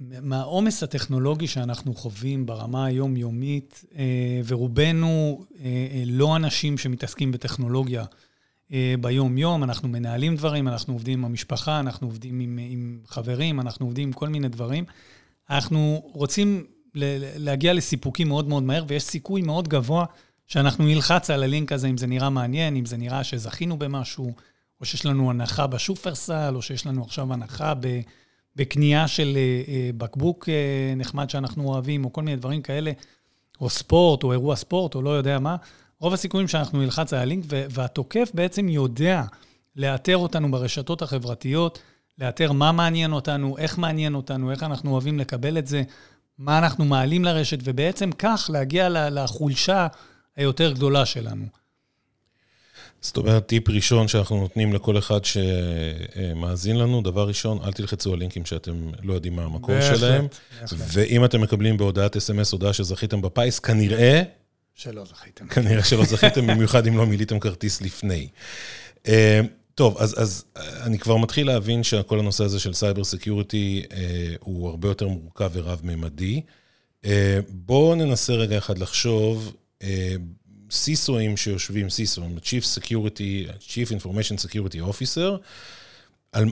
מהעומס 0.00 0.82
הטכנולוגי 0.82 1.46
שאנחנו 1.46 1.94
חווים 1.94 2.46
ברמה 2.46 2.84
היומיומית, 2.84 3.84
אה, 3.96 4.04
ורובנו 4.46 5.44
אה, 5.64 5.68
לא 6.06 6.36
אנשים 6.36 6.78
שמתעסקים 6.78 7.32
בטכנולוגיה 7.32 8.04
ביום-יום, 9.00 9.64
אנחנו 9.64 9.88
מנהלים 9.88 10.36
דברים, 10.36 10.68
אנחנו 10.68 10.92
עובדים 10.92 11.18
עם 11.18 11.24
המשפחה, 11.24 11.80
אנחנו 11.80 12.06
עובדים 12.06 12.40
עם, 12.40 12.58
עם 12.62 12.98
חברים, 13.06 13.60
אנחנו 13.60 13.86
עובדים 13.86 14.08
עם 14.08 14.12
כל 14.12 14.28
מיני 14.28 14.48
דברים. 14.48 14.84
אנחנו 15.50 16.10
רוצים 16.12 16.64
להגיע 17.36 17.72
לסיפוקים 17.72 18.28
מאוד 18.28 18.48
מאוד 18.48 18.62
מהר, 18.62 18.84
ויש 18.88 19.02
סיכוי 19.02 19.42
מאוד 19.42 19.68
גבוה 19.68 20.04
שאנחנו 20.46 20.84
נלחץ 20.84 21.30
על 21.30 21.42
הלינק 21.42 21.72
הזה 21.72 21.88
אם 21.88 21.96
זה 21.96 22.06
נראה 22.06 22.30
מעניין, 22.30 22.76
אם 22.76 22.86
זה 22.86 22.96
נראה 22.96 23.24
שזכינו 23.24 23.78
במשהו, 23.78 24.34
או 24.80 24.84
שיש 24.84 25.06
לנו 25.06 25.30
הנחה 25.30 25.66
בשופרסל, 25.66 26.52
או 26.54 26.62
שיש 26.62 26.86
לנו 26.86 27.02
עכשיו 27.02 27.32
הנחה 27.32 27.72
בקנייה 28.56 29.08
של 29.08 29.36
אה, 29.36 29.62
אה, 29.68 29.90
בקבוק 29.96 30.48
אה, 30.48 30.94
נחמד 30.96 31.30
שאנחנו 31.30 31.68
אוהבים, 31.68 32.04
או 32.04 32.12
כל 32.12 32.22
מיני 32.22 32.36
דברים 32.36 32.62
כאלה, 32.62 32.92
או 33.60 33.70
ספורט, 33.70 34.22
או 34.22 34.32
אירוע 34.32 34.56
ספורט, 34.56 34.94
או 34.94 35.02
לא 35.02 35.10
יודע 35.10 35.38
מה. 35.38 35.56
רוב 36.04 36.14
הסיכויים 36.14 36.48
שאנחנו 36.48 36.78
נלחץ 36.78 37.12
על 37.12 37.18
הלינק, 37.18 37.44
והתוקף 37.48 38.30
בעצם 38.34 38.68
יודע 38.68 39.22
לאתר 39.76 40.16
אותנו 40.16 40.50
ברשתות 40.50 41.02
החברתיות, 41.02 41.78
לאתר 42.18 42.52
מה 42.52 42.72
מעניין 42.72 43.12
אותנו, 43.12 43.58
איך 43.58 43.78
מעניין 43.78 44.14
אותנו, 44.14 44.50
איך 44.50 44.62
אנחנו 44.62 44.92
אוהבים 44.92 45.18
לקבל 45.18 45.58
את 45.58 45.66
זה, 45.66 45.82
מה 46.38 46.58
אנחנו 46.58 46.84
מעלים 46.84 47.24
לרשת, 47.24 47.58
ובעצם 47.64 48.10
כך 48.18 48.50
להגיע 48.52 48.88
לחולשה 49.10 49.86
היותר 50.36 50.72
גדולה 50.72 51.06
שלנו. 51.06 51.44
זאת 53.00 53.16
אומרת, 53.16 53.46
טיפ 53.46 53.68
ראשון 53.68 54.08
שאנחנו 54.08 54.40
נותנים 54.40 54.72
לכל 54.72 54.98
אחד 54.98 55.20
שמאזין 55.24 56.78
לנו, 56.78 57.02
דבר 57.02 57.28
ראשון, 57.28 57.58
אל 57.64 57.72
תלחצו 57.72 58.12
על 58.12 58.18
לינקים 58.18 58.44
שאתם 58.46 58.90
לא 59.02 59.12
יודעים 59.12 59.36
מה 59.36 59.44
המקור 59.44 59.74
בהחלט, 59.74 59.98
שלהם. 59.98 60.26
בהחלט. 60.60 60.80
ואם 60.92 61.24
אתם 61.24 61.40
מקבלים 61.40 61.76
בהודעת 61.76 62.16
אס.אם.אס 62.16 62.52
הודעה 62.52 62.72
שזכיתם 62.72 63.22
בפיס, 63.22 63.58
כנראה... 63.58 64.22
שלא 64.74 65.04
זכיתם. 65.04 65.48
כנראה 65.48 65.84
שלא 65.84 66.04
זכיתם, 66.04 66.46
במיוחד 66.46 66.86
אם 66.86 66.96
לא 66.96 67.06
מילאתם 67.06 67.40
כרטיס 67.40 67.82
לפני. 67.82 68.28
אה, 69.08 69.40
טוב, 69.74 69.98
אז, 69.98 70.22
אז 70.22 70.44
אני 70.56 70.98
כבר 70.98 71.16
מתחיל 71.16 71.46
להבין 71.46 71.82
שכל 71.82 72.18
הנושא 72.18 72.44
הזה 72.44 72.60
של 72.60 72.72
סייבר 72.72 73.04
security 73.04 73.82
אה, 73.92 74.34
הוא 74.40 74.68
הרבה 74.68 74.88
יותר 74.88 75.08
מורכב 75.08 75.50
ורב-ממדי. 75.52 76.42
אה, 77.04 77.38
בואו 77.48 77.94
ננסה 77.94 78.32
רגע 78.32 78.58
אחד 78.58 78.78
לחשוב 78.78 79.56
CISO-אים 80.70 81.36
שיושבים, 81.36 81.90
CISO-אים, 81.90 82.38
Chief 82.38 82.78
Security, 82.78 83.50
Chief 83.60 84.02
Information 84.02 84.46
Security 84.46 84.78
Officer, 84.90 85.36
על 86.34 86.48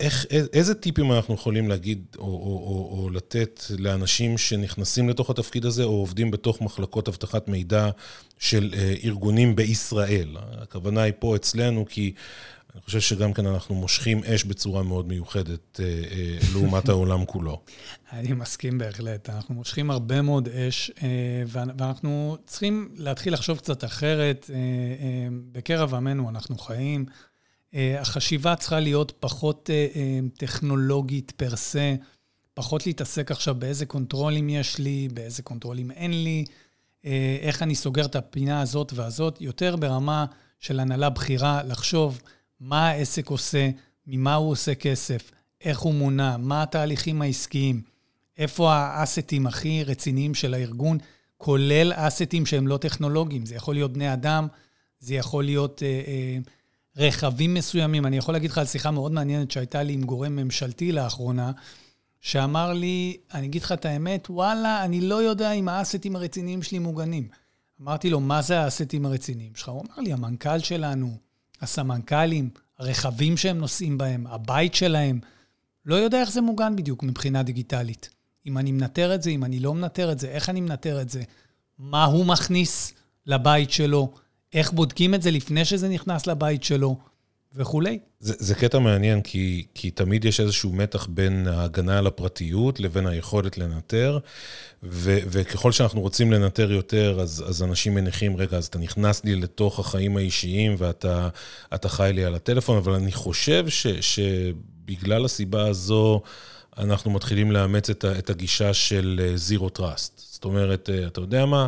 איך, 0.00 0.26
איזה 0.52 0.74
טיפים 0.74 1.12
אנחנו 1.12 1.34
יכולים 1.34 1.68
להגיד 1.68 2.04
או, 2.18 2.22
או, 2.22 2.28
או, 2.30 2.98
או 2.98 3.10
לתת 3.10 3.62
לאנשים 3.78 4.38
שנכנסים 4.38 5.08
לתוך 5.08 5.30
התפקיד 5.30 5.64
הזה, 5.64 5.84
או 5.84 5.90
עובדים 5.90 6.30
בתוך 6.30 6.62
מחלקות 6.62 7.08
אבטחת 7.08 7.48
מידע 7.48 7.90
של 8.38 8.74
ארגונים 9.04 9.56
בישראל? 9.56 10.36
הכוונה 10.62 11.02
היא 11.02 11.12
פה 11.18 11.36
אצלנו, 11.36 11.86
כי 11.88 12.12
אני 12.74 12.82
חושב 12.82 13.00
שגם 13.00 13.32
כן 13.32 13.46
אנחנו 13.46 13.74
מושכים 13.74 14.24
אש 14.24 14.44
בצורה 14.44 14.82
מאוד 14.82 15.08
מיוחדת 15.08 15.80
אה, 15.80 15.84
אה, 15.84 16.38
לעומת 16.52 16.88
העולם 16.92 17.24
כולו. 17.24 17.60
אני 18.12 18.32
מסכים 18.32 18.78
בהחלט. 18.78 19.30
אנחנו 19.30 19.54
מושכים 19.54 19.90
הרבה 19.90 20.22
מאוד 20.22 20.48
אש, 20.48 20.90
אה, 21.02 21.08
ואנחנו 21.46 22.36
צריכים 22.46 22.88
להתחיל 22.96 23.32
לחשוב 23.32 23.58
קצת 23.58 23.84
אחרת. 23.84 24.50
בקרב 25.52 25.94
עמנו 25.94 26.28
אנחנו 26.28 26.58
חיים. 26.58 27.06
החשיבה 27.74 28.56
צריכה 28.56 28.80
להיות 28.80 29.12
פחות 29.20 29.70
טכנולוגית 30.38 31.30
פר 31.30 31.56
סה, 31.56 31.94
פחות 32.54 32.86
להתעסק 32.86 33.30
עכשיו 33.30 33.54
באיזה 33.54 33.86
קונטרולים 33.86 34.48
יש 34.48 34.78
לי, 34.78 35.08
באיזה 35.14 35.42
קונטרולים 35.42 35.90
אין 35.90 36.24
לי, 36.24 36.44
איך 37.40 37.62
אני 37.62 37.74
סוגר 37.74 38.04
את 38.04 38.16
הפינה 38.16 38.60
הזאת 38.60 38.92
והזאת, 38.92 39.40
יותר 39.40 39.76
ברמה 39.76 40.26
של 40.58 40.80
הנהלה 40.80 41.10
בכירה, 41.10 41.62
לחשוב 41.62 42.20
מה 42.60 42.88
העסק 42.88 43.26
עושה, 43.26 43.70
ממה 44.06 44.34
הוא 44.34 44.50
עושה 44.50 44.74
כסף, 44.74 45.30
איך 45.60 45.78
הוא 45.78 45.94
מונע, 45.94 46.36
מה 46.36 46.62
התהליכים 46.62 47.22
העסקיים, 47.22 47.82
איפה 48.38 48.72
האסטים 48.74 49.46
הכי 49.46 49.84
רציניים 49.84 50.34
של 50.34 50.54
הארגון, 50.54 50.98
כולל 51.36 51.92
אסטים 51.94 52.46
שהם 52.46 52.66
לא 52.66 52.76
טכנולוגיים. 52.76 53.46
זה 53.46 53.54
יכול 53.54 53.74
להיות 53.74 53.92
בני 53.92 54.12
אדם, 54.12 54.48
זה 54.98 55.14
יכול 55.14 55.44
להיות 55.44 55.82
אה, 55.82 56.02
אה, 56.06 56.38
רכבים 57.00 57.54
מסוימים. 57.54 58.06
אני 58.06 58.16
יכול 58.16 58.34
להגיד 58.34 58.50
לך 58.50 58.58
על 58.58 58.66
שיחה 58.66 58.90
מאוד 58.90 59.12
מעניינת 59.12 59.50
שהייתה 59.50 59.82
לי 59.82 59.92
עם 59.92 60.02
גורם 60.02 60.36
ממשלתי 60.36 60.92
לאחרונה, 60.92 61.52
שאמר 62.20 62.72
לי, 62.72 63.16
אני 63.34 63.46
אגיד 63.46 63.62
לך 63.62 63.72
את 63.72 63.84
האמת, 63.84 64.30
וואלה, 64.30 64.84
אני 64.84 65.00
לא 65.00 65.22
יודע 65.22 65.52
אם 65.52 65.68
האסטים 65.68 66.16
הרציניים 66.16 66.62
שלי 66.62 66.78
מוגנים. 66.78 67.28
אמרתי 67.82 68.10
לו, 68.10 68.20
מה 68.20 68.42
זה 68.42 68.60
האסטים 68.60 69.06
הרציניים 69.06 69.54
שלך? 69.54 69.68
הוא 69.68 69.82
אמר 69.86 70.02
לי, 70.04 70.12
המנכ"ל 70.12 70.58
שלנו, 70.58 71.16
הסמנכ"לים, 71.60 72.50
הרכבים 72.78 73.36
שהם 73.36 73.58
נוסעים 73.58 73.98
בהם, 73.98 74.26
הבית 74.26 74.74
שלהם, 74.74 75.20
לא 75.86 75.94
יודע 75.94 76.20
איך 76.20 76.30
זה 76.30 76.40
מוגן 76.40 76.76
בדיוק 76.76 77.02
מבחינה 77.02 77.42
דיגיטלית. 77.42 78.10
אם 78.46 78.58
אני 78.58 78.72
מנטר 78.72 79.14
את 79.14 79.22
זה, 79.22 79.30
אם 79.30 79.44
אני 79.44 79.60
לא 79.60 79.74
מנטר 79.74 80.12
את 80.12 80.18
זה, 80.18 80.28
איך 80.28 80.48
אני 80.48 80.60
מנטר 80.60 81.00
את 81.00 81.10
זה, 81.10 81.22
מה 81.78 82.04
הוא 82.04 82.26
מכניס 82.26 82.92
לבית 83.26 83.70
שלו, 83.70 84.12
איך 84.54 84.72
בודקים 84.72 85.14
את 85.14 85.22
זה 85.22 85.30
לפני 85.30 85.64
שזה 85.64 85.88
נכנס 85.88 86.26
לבית 86.26 86.62
שלו. 86.62 86.96
וכולי. 87.54 87.98
זה, 88.20 88.34
זה 88.38 88.54
קטע 88.54 88.78
מעניין, 88.78 89.22
כי, 89.22 89.66
כי 89.74 89.90
תמיד 89.90 90.24
יש 90.24 90.40
איזשהו 90.40 90.72
מתח 90.72 91.06
בין 91.06 91.46
ההגנה 91.46 91.98
על 91.98 92.06
הפרטיות 92.06 92.80
לבין 92.80 93.06
היכולת 93.06 93.58
לנטר, 93.58 94.18
ו, 94.82 95.18
וככל 95.26 95.72
שאנחנו 95.72 96.00
רוצים 96.00 96.32
לנטר 96.32 96.72
יותר, 96.72 97.20
אז, 97.20 97.44
אז 97.48 97.62
אנשים 97.62 97.94
מניחים, 97.94 98.36
רגע, 98.36 98.56
אז 98.56 98.66
אתה 98.66 98.78
נכנס 98.78 99.24
לי 99.24 99.34
לתוך 99.34 99.78
החיים 99.78 100.16
האישיים 100.16 100.74
ואתה 100.78 101.88
חי 101.88 102.10
לי 102.14 102.24
על 102.24 102.34
הטלפון, 102.34 102.76
אבל 102.76 102.92
אני 102.92 103.12
חושב 103.12 103.68
ש, 103.68 103.86
שבגלל 103.86 105.24
הסיבה 105.24 105.68
הזו, 105.68 106.22
אנחנו 106.78 107.10
מתחילים 107.10 107.52
לאמץ 107.52 107.90
את, 107.90 108.04
את 108.04 108.30
הגישה 108.30 108.74
של 108.74 109.32
זירו 109.34 109.66
uh, 109.66 109.70
טראסט. 109.70 110.22
זאת 110.32 110.44
אומרת, 110.44 110.88
uh, 110.88 111.06
אתה 111.06 111.20
יודע 111.20 111.46
מה? 111.46 111.66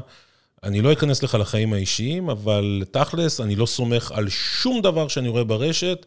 אני 0.65 0.83
לא 0.83 0.93
אכנס 0.93 1.23
לך 1.23 1.35
לחיים 1.35 1.73
האישיים, 1.73 2.31
אבל 2.31 2.85
תכלס, 2.91 3.41
אני 3.41 3.57
לא 3.57 3.67
סומך 3.67 4.13
על 4.13 4.29
שום 4.29 4.83
דבר 4.83 5.09
שאני 5.09 5.29
רואה 5.29 5.45
ברשת, 5.45 6.07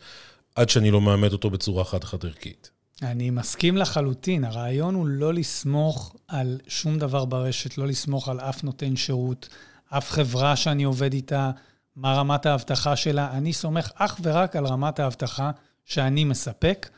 עד 0.55 0.69
שאני 0.69 0.91
לא 0.91 1.01
מאמת 1.01 1.31
אותו 1.31 1.49
בצורה 1.49 1.83
חד-חד 1.83 2.25
ערכית. 2.25 2.71
אני 3.01 3.29
מסכים 3.29 3.77
לחלוטין. 3.77 4.43
הרעיון 4.43 4.95
הוא 4.95 5.07
לא 5.07 5.33
לסמוך 5.33 6.15
על 6.27 6.59
שום 6.67 6.99
דבר 6.99 7.25
ברשת, 7.25 7.77
לא 7.77 7.87
לסמוך 7.87 8.29
על 8.29 8.39
אף 8.39 8.63
נותן 8.63 8.95
שירות, 8.95 9.49
אף 9.89 10.11
חברה 10.11 10.55
שאני 10.55 10.83
עובד 10.83 11.13
איתה, 11.13 11.51
מה 11.95 12.13
רמת 12.13 12.45
האבטחה 12.45 12.95
שלה. 12.95 13.31
אני 13.31 13.53
סומך 13.53 13.91
אך 13.95 14.19
ורק 14.23 14.55
על 14.55 14.65
רמת 14.65 14.99
האבטחה 14.99 15.51
שאני 15.85 16.23
מספק, 16.23 16.89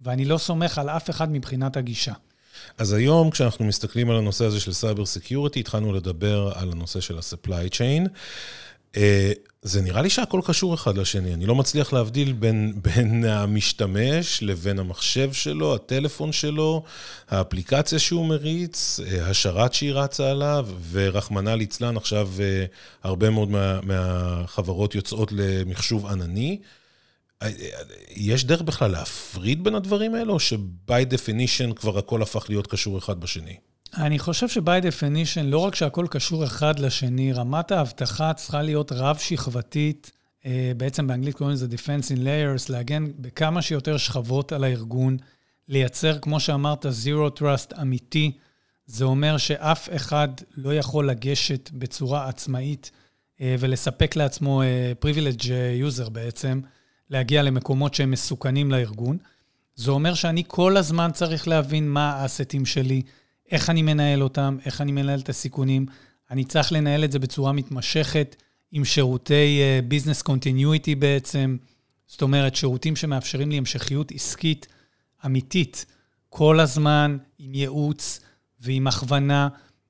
ואני 0.00 0.24
לא 0.24 0.38
סומך 0.38 0.78
על 0.78 0.88
אף 0.88 1.10
אחד 1.10 1.32
מבחינת 1.32 1.76
הגישה. 1.76 2.12
אז 2.78 2.92
היום, 2.92 3.30
כשאנחנו 3.30 3.64
מסתכלים 3.64 4.10
על 4.10 4.16
הנושא 4.16 4.44
הזה 4.44 4.60
של 4.60 4.72
סייבר 4.72 5.06
security, 5.06 5.60
התחלנו 5.60 5.92
לדבר 5.92 6.52
על 6.54 6.72
הנושא 6.72 7.00
של 7.00 7.18
ה-supply 7.18 7.70
chain. 7.70 8.08
Uh, 8.94 8.96
זה 9.64 9.82
נראה 9.82 10.02
לי 10.02 10.10
שהכל 10.10 10.40
קשור 10.44 10.74
אחד 10.74 10.98
לשני. 10.98 11.34
אני 11.34 11.46
לא 11.46 11.54
מצליח 11.54 11.92
להבדיל 11.92 12.32
בין, 12.32 12.72
בין 12.96 13.24
המשתמש 13.24 14.42
לבין 14.42 14.78
המחשב 14.78 15.32
שלו, 15.32 15.74
הטלפון 15.74 16.32
שלו, 16.32 16.82
האפליקציה 17.28 17.98
שהוא 17.98 18.26
מריץ, 18.26 19.00
השרת 19.20 19.74
שהיא 19.74 19.92
רצה 19.92 20.30
עליו, 20.30 20.68
ורחמנא 20.90 21.50
ליצלן, 21.50 21.96
עכשיו 21.96 22.28
אה, 22.40 22.64
הרבה 23.02 23.30
מאוד 23.30 23.50
מה, 23.50 23.80
מהחברות 23.82 24.94
יוצאות 24.94 25.32
למחשוב 25.32 26.06
ענני. 26.06 26.58
יש 28.10 28.44
דרך 28.44 28.62
בכלל 28.62 28.90
להפריד 28.90 29.64
בין 29.64 29.74
הדברים 29.74 30.14
האלו, 30.14 30.32
או 30.32 30.40
ש-by 30.40 31.12
definition 31.12 31.74
כבר 31.74 31.98
הכל 31.98 32.22
הפך 32.22 32.46
להיות 32.48 32.66
קשור 32.66 32.98
אחד 32.98 33.20
בשני? 33.20 33.56
אני 33.96 34.18
חושב 34.18 34.48
ש-by 34.48 34.82
definition, 34.82 35.42
לא 35.42 35.58
רק 35.58 35.74
שהכל 35.74 36.06
קשור 36.10 36.44
אחד 36.44 36.78
לשני, 36.78 37.32
רמת 37.32 37.72
האבטחה 37.72 38.32
צריכה 38.32 38.62
להיות 38.62 38.92
רב-שכבתית, 38.92 40.12
אה, 40.46 40.72
בעצם 40.76 41.06
באנגלית 41.06 41.34
קוראים 41.34 41.54
לזה 41.54 41.66
Defense 41.66 42.06
in 42.06 42.18
Layers, 42.18 42.72
להגן 42.72 43.06
בכמה 43.18 43.62
שיותר 43.62 43.96
שכבות 43.96 44.52
על 44.52 44.64
הארגון, 44.64 45.16
לייצר, 45.68 46.18
כמו 46.18 46.40
שאמרת, 46.40 46.86
Zero 46.86 47.40
Trust 47.40 47.80
אמיתי. 47.80 48.32
זה 48.86 49.04
אומר 49.04 49.36
שאף 49.36 49.88
אחד 49.96 50.28
לא 50.56 50.74
יכול 50.74 51.10
לגשת 51.10 51.70
בצורה 51.72 52.28
עצמאית 52.28 52.90
אה, 53.40 53.56
ולספק 53.58 54.16
לעצמו 54.16 54.62
אה, 54.62 54.92
privilege 55.04 55.44
user 55.88 56.10
בעצם, 56.10 56.60
להגיע 57.14 57.42
למקומות 57.42 57.94
שהם 57.94 58.10
מסוכנים 58.10 58.70
לארגון. 58.70 59.16
זה 59.74 59.90
אומר 59.90 60.14
שאני 60.14 60.42
כל 60.46 60.76
הזמן 60.76 61.10
צריך 61.12 61.48
להבין 61.48 61.88
מה 61.88 62.12
ה-assets 62.12 62.66
שלי, 62.66 63.02
איך 63.50 63.70
אני 63.70 63.82
מנהל 63.82 64.22
אותם, 64.22 64.56
איך 64.66 64.80
אני 64.80 64.92
מנהל 64.92 65.20
את 65.20 65.28
הסיכונים. 65.28 65.86
אני 66.30 66.44
צריך 66.44 66.72
לנהל 66.72 67.04
את 67.04 67.12
זה 67.12 67.18
בצורה 67.18 67.52
מתמשכת, 67.52 68.36
עם 68.72 68.84
שירותי 68.84 69.60
business 69.88 70.20
uh, 70.20 70.24
continuity 70.24 70.94
בעצם. 70.94 71.56
זאת 72.06 72.22
אומרת, 72.22 72.54
שירותים 72.54 72.96
שמאפשרים 72.96 73.50
לי 73.50 73.58
המשכיות 73.58 74.12
עסקית 74.12 74.66
אמיתית, 75.26 75.86
כל 76.28 76.60
הזמן, 76.60 77.16
עם 77.38 77.54
ייעוץ 77.54 78.20
ועם 78.60 78.86
הכוונה, 78.86 79.48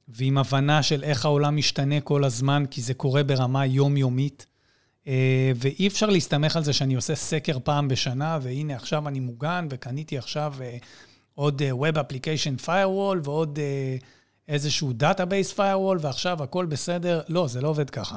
ועם 0.08 0.38
הבנה 0.38 0.82
של 0.82 1.04
איך 1.04 1.24
העולם 1.24 1.56
משתנה 1.56 2.00
כל 2.00 2.24
הזמן, 2.24 2.64
כי 2.70 2.82
זה 2.82 2.94
קורה 2.94 3.22
ברמה 3.22 3.66
יומיומית. 3.66 4.46
Uh, 5.04 5.08
ואי 5.56 5.86
אפשר 5.86 6.06
להסתמך 6.06 6.56
על 6.56 6.64
זה 6.64 6.72
שאני 6.72 6.94
עושה 6.94 7.14
סקר 7.14 7.58
פעם 7.64 7.88
בשנה, 7.88 8.38
והנה 8.42 8.76
עכשיו 8.76 9.08
אני 9.08 9.20
מוגן, 9.20 9.66
וקניתי 9.70 10.18
עכשיו... 10.18 10.54
Uh, 10.58 10.84
עוד 11.34 11.62
uh, 11.62 11.74
Web 11.74 11.96
Application 11.96 12.66
Firewall 12.66 13.18
ועוד 13.24 13.58
איזשהו 14.48 14.92
Database 15.00 15.56
Firewall, 15.56 15.98
ועכשיו 16.00 16.42
הכל 16.42 16.66
בסדר. 16.66 17.20
לא, 17.28 17.46
זה 17.48 17.60
לא 17.60 17.68
עובד 17.68 17.90
ככה. 17.90 18.16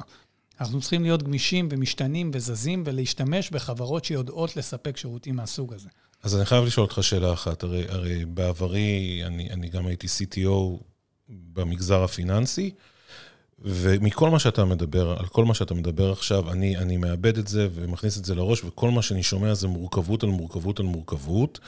אנחנו 0.62 0.82
צריכים 0.82 1.04
להיות 1.04 1.24
גמישים 1.24 1.68
ומשתנים 1.72 2.32
וזזים 2.34 2.84
ולהשתמש 2.86 3.50
בחברות 3.50 4.06
שיודעות 4.06 4.58
לספק 4.58 4.98
שירותים 4.98 5.36
מהסוג 5.36 5.74
הזה. 5.74 5.90
אז 6.24 6.36
אני 6.36 6.46
חייב 6.46 6.66
לשאול 6.66 6.86
אותך 6.86 7.04
שאלה 7.04 7.34
אחת. 7.34 7.64
הרי, 7.64 7.86
הרי 7.90 8.26
בעברי, 8.26 9.22
אני, 9.26 9.50
אני 9.50 9.70
גם 9.70 9.88
הייתי 9.88 10.08
CTO 10.08 10.84
במגזר 11.30 12.04
הפיננסי, 12.04 12.72
ומכל 13.62 14.30
מה 14.30 14.40
שאתה 14.40 14.66
מדבר, 14.66 15.16
על 15.20 15.26
כל 15.26 15.46
מה 15.46 15.54
שאתה 15.54 15.74
מדבר 15.74 16.12
עכשיו, 16.12 16.52
אני, 16.52 16.78
אני 16.78 16.98
מאבד 16.98 17.38
את 17.38 17.48
זה 17.48 17.68
ומכניס 17.74 18.18
את 18.18 18.26
זה 18.26 18.36
לראש, 18.36 18.64
וכל 18.64 18.92
מה 18.92 19.02
שאני 19.02 19.24
שומע 19.24 19.54
זה 19.54 19.68
מורכבות 19.68 20.24
על 20.24 20.30
מורכבות 20.30 20.80
על 20.80 20.86
מורכבות. 20.86 21.60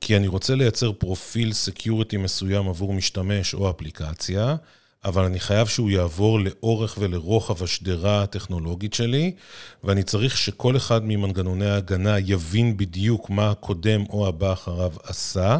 כי 0.00 0.16
אני 0.16 0.26
רוצה 0.26 0.54
לייצר 0.54 0.92
פרופיל 0.92 1.52
security 1.52 2.16
מסוים 2.16 2.68
עבור 2.68 2.92
משתמש 2.92 3.54
או 3.54 3.70
אפליקציה, 3.70 4.56
אבל 5.04 5.24
אני 5.24 5.40
חייב 5.40 5.66
שהוא 5.66 5.90
יעבור 5.90 6.40
לאורך 6.40 6.96
ולרוחב 6.98 7.62
השדרה 7.62 8.22
הטכנולוגית 8.22 8.94
שלי, 8.94 9.34
ואני 9.84 10.02
צריך 10.02 10.36
שכל 10.36 10.76
אחד 10.76 11.04
ממנגנוני 11.04 11.66
ההגנה 11.66 12.18
יבין 12.18 12.76
בדיוק 12.76 13.30
מה 13.30 13.50
הקודם 13.50 14.04
או 14.10 14.28
הבא 14.28 14.52
אחריו 14.52 14.92
עשה. 15.02 15.58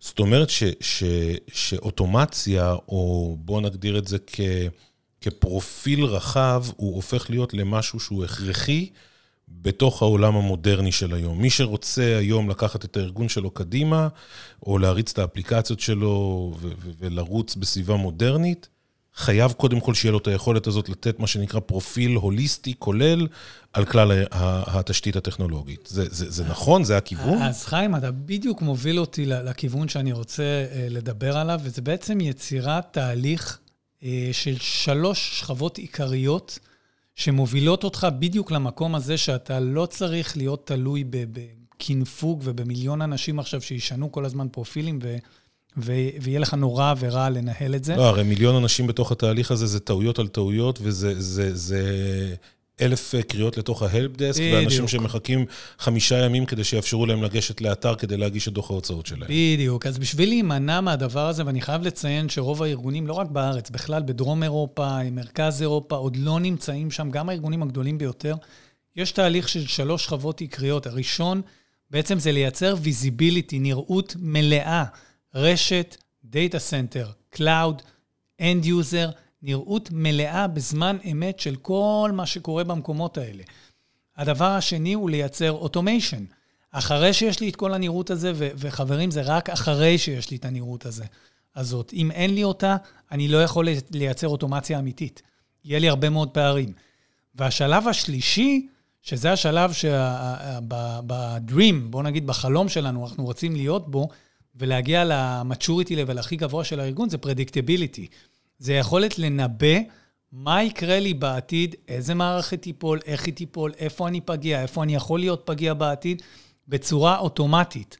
זאת 0.00 0.18
אומרת 0.18 0.50
ש, 0.50 0.62
ש, 0.80 1.04
שאוטומציה, 1.52 2.72
או 2.72 3.36
בואו 3.40 3.60
נגדיר 3.60 3.98
את 3.98 4.08
זה 4.08 4.18
כ, 4.26 4.40
כפרופיל 5.24 6.04
רחב, 6.04 6.64
הוא 6.76 6.94
הופך 6.94 7.30
להיות 7.30 7.54
למשהו 7.54 8.00
שהוא 8.00 8.24
הכרחי. 8.24 8.90
בתוך 9.48 10.02
העולם 10.02 10.36
המודרני 10.36 10.92
של 10.92 11.14
היום. 11.14 11.42
מי 11.42 11.50
שרוצה 11.50 12.16
היום 12.18 12.50
לקחת 12.50 12.84
את 12.84 12.96
הארגון 12.96 13.28
שלו 13.28 13.50
קדימה, 13.50 14.08
או 14.66 14.78
להריץ 14.78 15.10
את 15.12 15.18
האפליקציות 15.18 15.80
שלו 15.80 16.54
ולרוץ 17.00 17.56
בסביבה 17.56 17.96
מודרנית, 17.96 18.68
חייב 19.14 19.52
קודם 19.52 19.80
כל 19.80 19.94
שיהיה 19.94 20.12
לו 20.12 20.18
את 20.18 20.26
היכולת 20.26 20.66
הזאת 20.66 20.88
לתת 20.88 21.18
מה 21.18 21.26
שנקרא 21.26 21.60
פרופיל 21.60 22.14
הוליסטי 22.14 22.74
כולל 22.78 23.26
על 23.72 23.84
כלל 23.84 24.24
התשתית 24.30 25.16
הטכנולוגית. 25.16 25.88
זה, 25.90 26.04
זה, 26.10 26.30
זה 26.30 26.44
נכון? 26.44 26.84
זה 26.84 26.96
הכיוון? 26.96 27.42
אז 27.42 27.64
חיים, 27.64 27.96
אתה 27.96 28.10
בדיוק 28.10 28.62
מוביל 28.62 29.00
אותי 29.00 29.26
לכיוון 29.26 29.88
שאני 29.88 30.12
רוצה 30.12 30.42
אה, 30.42 30.86
לדבר 30.90 31.36
עליו, 31.36 31.60
וזה 31.62 31.82
בעצם 31.82 32.20
יצירת 32.20 32.92
תהליך 32.92 33.58
של 34.32 34.56
שלוש 34.60 35.40
שכבות 35.40 35.78
עיקריות. 35.78 36.58
שמובילות 37.14 37.84
אותך 37.84 38.06
בדיוק 38.18 38.50
למקום 38.50 38.94
הזה 38.94 39.18
שאתה 39.18 39.60
לא 39.60 39.86
צריך 39.86 40.36
להיות 40.36 40.66
תלוי 40.66 41.04
בקינפוג 41.08 42.40
ובמיליון 42.44 43.02
אנשים 43.02 43.38
עכשיו 43.38 43.60
שישנו 43.60 44.12
כל 44.12 44.24
הזמן 44.24 44.48
פרופילים 44.48 44.98
ו... 45.02 45.16
ו- 45.76 46.08
ויהיה 46.22 46.40
לך 46.40 46.54
נורא 46.54 46.94
ורע 46.98 47.30
לנהל 47.30 47.74
את 47.74 47.84
זה. 47.84 47.96
לא, 47.96 48.08
הרי 48.08 48.22
מיליון 48.22 48.56
אנשים 48.56 48.86
בתוך 48.86 49.12
התהליך 49.12 49.50
הזה 49.50 49.66
זה 49.66 49.80
טעויות 49.80 50.18
על 50.18 50.28
טעויות, 50.28 50.78
וזה 50.82 51.20
זה, 51.20 51.54
זה 51.56 51.84
אלף 52.80 53.14
קריאות 53.28 53.58
לתוך 53.58 53.82
ההלפ 53.82 54.16
דסק, 54.16 54.42
ואנשים 54.52 54.88
שמחכים 54.88 55.46
חמישה 55.78 56.24
ימים 56.24 56.46
כדי 56.46 56.64
שיאפשרו 56.64 57.06
להם 57.06 57.22
לגשת 57.22 57.60
לאתר 57.60 57.94
כדי 57.94 58.16
להגיש 58.16 58.48
את 58.48 58.52
דוח 58.52 58.70
ההוצאות 58.70 59.06
שלהם. 59.06 59.28
בדיוק. 59.28 59.86
אז 59.86 59.98
בשביל 59.98 60.28
להימנע 60.28 60.80
מהדבר 60.80 61.26
הזה, 61.28 61.46
ואני 61.46 61.60
חייב 61.60 61.82
לציין 61.82 62.28
שרוב 62.28 62.62
הארגונים, 62.62 63.06
לא 63.06 63.12
רק 63.12 63.30
בארץ, 63.30 63.70
בכלל 63.70 64.02
בדרום 64.02 64.42
אירופה, 64.42 65.10
מרכז 65.10 65.62
אירופה, 65.62 65.96
עוד 65.96 66.16
לא 66.16 66.40
נמצאים 66.40 66.90
שם, 66.90 67.10
גם 67.10 67.28
הארגונים 67.28 67.62
הגדולים 67.62 67.98
ביותר, 67.98 68.34
יש 68.96 69.12
תהליך 69.12 69.48
של 69.48 69.66
שלוש 69.66 70.04
שכבות 70.04 70.40
עיקריות. 70.40 70.86
הראשון, 70.86 71.42
בעצם 71.90 72.18
זה 72.18 72.32
לייצר 72.32 72.74
visibility, 72.82 73.58
נראות 73.58 74.16
מלאה, 74.18 74.84
רשת, 75.34 75.96
data 76.24 76.58
center, 76.58 77.08
cloud, 77.30 77.82
end 78.40 78.64
user, 78.64 79.10
נראות 79.44 79.88
מלאה 79.92 80.46
בזמן 80.46 80.96
אמת 81.12 81.40
של 81.40 81.56
כל 81.56 82.10
מה 82.14 82.26
שקורה 82.26 82.64
במקומות 82.64 83.18
האלה. 83.18 83.42
הדבר 84.16 84.44
השני 84.44 84.92
הוא 84.92 85.10
לייצר 85.10 85.52
automation. 85.52 86.24
אחרי 86.70 87.12
שיש 87.12 87.40
לי 87.40 87.48
את 87.48 87.56
כל 87.56 87.74
הנראות 87.74 88.10
הזה, 88.10 88.32
ו- 88.34 88.48
וחברים, 88.56 89.10
זה 89.10 89.22
רק 89.22 89.50
אחרי 89.50 89.98
שיש 89.98 90.30
לי 90.30 90.36
את 90.36 90.44
הנראות 90.44 90.86
הזה, 90.86 91.04
הזאת. 91.56 91.92
אם 91.92 92.10
אין 92.10 92.34
לי 92.34 92.44
אותה, 92.44 92.76
אני 93.12 93.28
לא 93.28 93.42
יכול 93.42 93.68
לייצר 93.90 94.28
אוטומציה 94.28 94.78
אמיתית. 94.78 95.22
יהיה 95.64 95.78
לי 95.78 95.88
הרבה 95.88 96.10
מאוד 96.10 96.30
פערים. 96.30 96.72
והשלב 97.34 97.88
השלישי, 97.88 98.68
שזה 99.02 99.32
השלב 99.32 99.72
שבדרים, 100.62 101.90
בואו 101.90 102.02
נגיד 102.02 102.26
בחלום 102.26 102.68
שלנו, 102.68 103.06
אנחנו 103.06 103.24
רוצים 103.24 103.56
להיות 103.56 103.90
בו, 103.90 104.08
ולהגיע 104.56 105.04
למצ'וריטי 105.06 105.96
לבל 105.96 106.18
הכי 106.18 106.36
גבוה 106.36 106.64
של 106.64 106.80
הארגון, 106.80 107.08
זה 107.08 107.18
פרדיקטיביליטי. 107.18 108.06
זה 108.58 108.74
יכולת 108.74 109.18
לנבא 109.18 109.78
מה 110.32 110.62
יקרה 110.62 111.00
לי 111.00 111.14
בעתיד, 111.14 111.74
איזה 111.88 112.14
מערכת 112.14 112.62
תיפול, 112.62 113.00
איך 113.06 113.26
היא 113.26 113.34
תיפול, 113.34 113.72
איפה 113.78 114.08
אני 114.08 114.20
פגיע, 114.20 114.62
איפה 114.62 114.82
אני 114.82 114.94
יכול 114.94 115.20
להיות 115.20 115.42
פגיע 115.44 115.74
בעתיד, 115.74 116.22
בצורה 116.68 117.18
אוטומטית. 117.18 117.96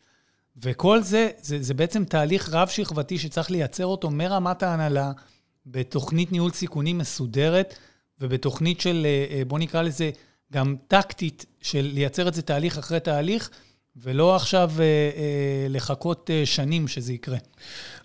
וכל 0.57 1.03
זה, 1.03 1.31
זה, 1.40 1.62
זה 1.62 1.75
בעצם 1.75 2.05
תהליך 2.05 2.49
רב-שכבתי 2.53 3.19
שצריך 3.19 3.51
לייצר 3.51 3.87
אותו 3.87 4.11
מרמת 4.11 4.62
ההנהלה, 4.62 5.12
בתוכנית 5.67 6.33
ניהול 6.33 6.51
סיכונים 6.51 6.99
מסודרת, 6.99 7.75
ובתוכנית 8.21 8.81
של, 8.81 9.07
אה, 9.07 9.37
אה, 9.37 9.45
בואו 9.45 9.61
נקרא 9.61 9.83
לזה, 9.83 10.11
גם 10.53 10.77
טקטית, 10.88 11.47
של 11.62 11.90
לייצר 11.95 12.29
את 12.29 12.35
זה 12.35 12.43
תהליך 12.43 12.79
אחרי 12.79 13.01
תהליך, 13.01 13.51
ולא 13.97 14.37
עכשיו 14.37 14.71
אה, 14.79 14.85
אה, 14.85 15.67
לחכות 15.69 16.31
אה, 16.31 16.47
שנים 16.47 16.89
שזה 16.89 17.13
יקרה. 17.13 17.39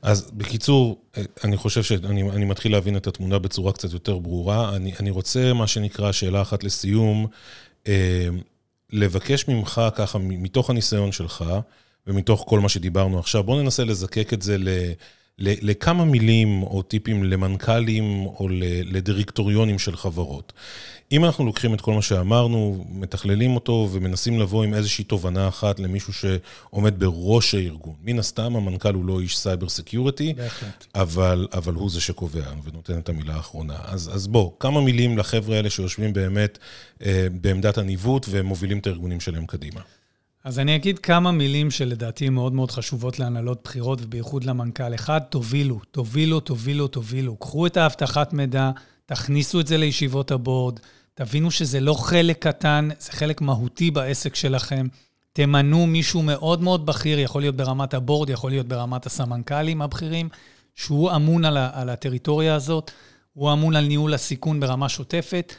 אז 0.01 0.31
בקיצור, 0.33 1.01
אה, 1.17 1.23
אני 1.43 1.57
חושב 1.57 1.83
שאני 1.83 2.45
מתחיל 2.45 2.71
להבין 2.71 2.97
את 2.97 3.07
התמונה 3.07 3.39
בצורה 3.39 3.73
קצת 3.73 3.93
יותר 3.93 4.17
ברורה. 4.17 4.75
אני, 4.75 4.93
אני 4.99 5.09
רוצה, 5.09 5.53
מה 5.53 5.67
שנקרא, 5.67 6.11
שאלה 6.11 6.41
אחת 6.41 6.63
לסיום, 6.63 7.27
אה, 7.87 8.27
לבקש 8.93 9.47
ממך 9.47 9.81
ככה, 9.95 10.19
מתוך 10.19 10.69
הניסיון 10.69 11.11
שלך, 11.11 11.45
ומתוך 12.07 12.45
כל 12.47 12.59
מה 12.59 12.69
שדיברנו 12.69 13.19
עכשיו, 13.19 13.43
בוא 13.43 13.61
ננסה 13.61 13.83
לזקק 13.83 14.33
את 14.33 14.41
זה 14.41 14.57
ל... 14.57 14.67
לכמה 15.39 16.05
מילים 16.05 16.63
או 16.63 16.81
טיפים 16.81 17.23
למנכ"לים 17.23 18.25
או 18.25 18.47
לדירקטוריונים 18.83 19.79
של 19.79 19.95
חברות. 19.95 20.53
אם 21.11 21.25
אנחנו 21.25 21.45
לוקחים 21.45 21.73
את 21.73 21.81
כל 21.81 21.93
מה 21.93 22.01
שאמרנו, 22.01 22.85
מתכללים 22.89 23.55
אותו 23.55 23.89
ומנסים 23.91 24.39
לבוא 24.39 24.63
עם 24.63 24.73
איזושהי 24.73 25.03
תובנה 25.03 25.47
אחת 25.47 25.79
למישהו 25.79 26.13
שעומד 26.13 26.99
בראש 26.99 27.55
הארגון. 27.55 27.93
מן 28.03 28.19
הסתם, 28.19 28.55
המנכ"ל 28.55 28.93
הוא 28.93 29.05
לא 29.05 29.19
איש 29.19 29.37
סייבר 29.37 29.69
סקיורטי, 29.69 30.33
אבל, 30.95 31.47
אבל 31.53 31.73
הוא 31.73 31.89
זה 31.89 32.01
שקובע 32.01 32.45
ונותן 32.63 32.97
את 32.97 33.09
המילה 33.09 33.35
האחרונה. 33.35 33.75
אז, 33.83 34.09
אז 34.13 34.27
בוא, 34.27 34.51
כמה 34.59 34.81
מילים 34.81 35.17
לחבר'ה 35.17 35.55
האלה 35.55 35.69
שיושבים 35.69 36.13
באמת 36.13 36.57
אה, 37.05 37.27
בעמדת 37.31 37.77
הניווט 37.77 38.25
ומובילים 38.29 38.77
את 38.77 38.87
הארגונים 38.87 39.19
שלהם 39.19 39.45
קדימה. 39.45 39.81
אז 40.49 40.59
אני 40.59 40.75
אגיד 40.75 40.99
כמה 40.99 41.31
מילים 41.31 41.71
שלדעתי 41.71 42.29
מאוד 42.29 42.53
מאוד 42.53 42.71
חשובות 42.71 43.19
להנהלות 43.19 43.61
בחירות, 43.63 43.99
ובייחוד 44.01 44.43
למנכ"ל. 44.43 44.95
אחד, 44.95 45.19
תובילו, 45.19 45.79
תובילו, 45.91 46.39
תובילו, 46.39 46.87
תובילו. 46.87 47.35
קחו 47.35 47.65
את 47.65 47.77
האבטחת 47.77 48.33
מידע, 48.33 48.71
תכניסו 49.05 49.59
את 49.59 49.67
זה 49.67 49.77
לישיבות 49.77 50.31
הבורד, 50.31 50.79
תבינו 51.13 51.51
שזה 51.51 51.79
לא 51.79 51.93
חלק 51.93 52.47
קטן, 52.47 52.89
זה 52.99 53.11
חלק 53.11 53.41
מהותי 53.41 53.91
בעסק 53.91 54.35
שלכם. 54.35 54.87
תמנו 55.33 55.87
מישהו 55.87 56.21
מאוד 56.21 56.61
מאוד 56.61 56.85
בכיר, 56.85 57.19
יכול 57.19 57.41
להיות 57.41 57.55
ברמת 57.55 57.93
הבורד, 57.93 58.29
יכול 58.29 58.51
להיות 58.51 58.67
ברמת 58.67 59.05
הסמנכ"לים 59.05 59.81
הבכירים, 59.81 60.29
שהוא 60.75 61.11
אמון 61.15 61.45
על, 61.45 61.57
על 61.57 61.89
הטריטוריה 61.89 62.55
הזאת, 62.55 62.91
הוא 63.33 63.53
אמון 63.53 63.75
על 63.75 63.85
ניהול 63.85 64.13
הסיכון 64.13 64.59
ברמה 64.59 64.89
שוטפת. 64.89 65.53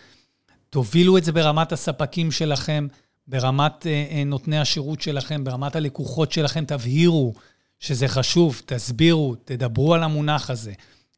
תובילו 0.71 1.19
את 1.19 1.25
זה 1.25 1.33
ברמת 1.33 1.73
הספקים 1.73 2.31
שלכם, 2.31 2.87
ברמת 3.31 3.87
אה, 3.87 4.07
אה, 4.11 4.25
נותני 4.25 4.59
השירות 4.59 5.01
שלכם, 5.01 5.45
ברמת 5.45 5.77
הלקוחות 5.77 6.33
שלכם, 6.33 6.65
תבהירו 6.65 7.35
שזה 7.79 8.09
חשוב, 8.09 8.63
תסבירו, 8.67 9.35
תדברו 9.45 9.95
על 9.95 10.03
המונח 10.03 10.51
הזה. 10.51 10.73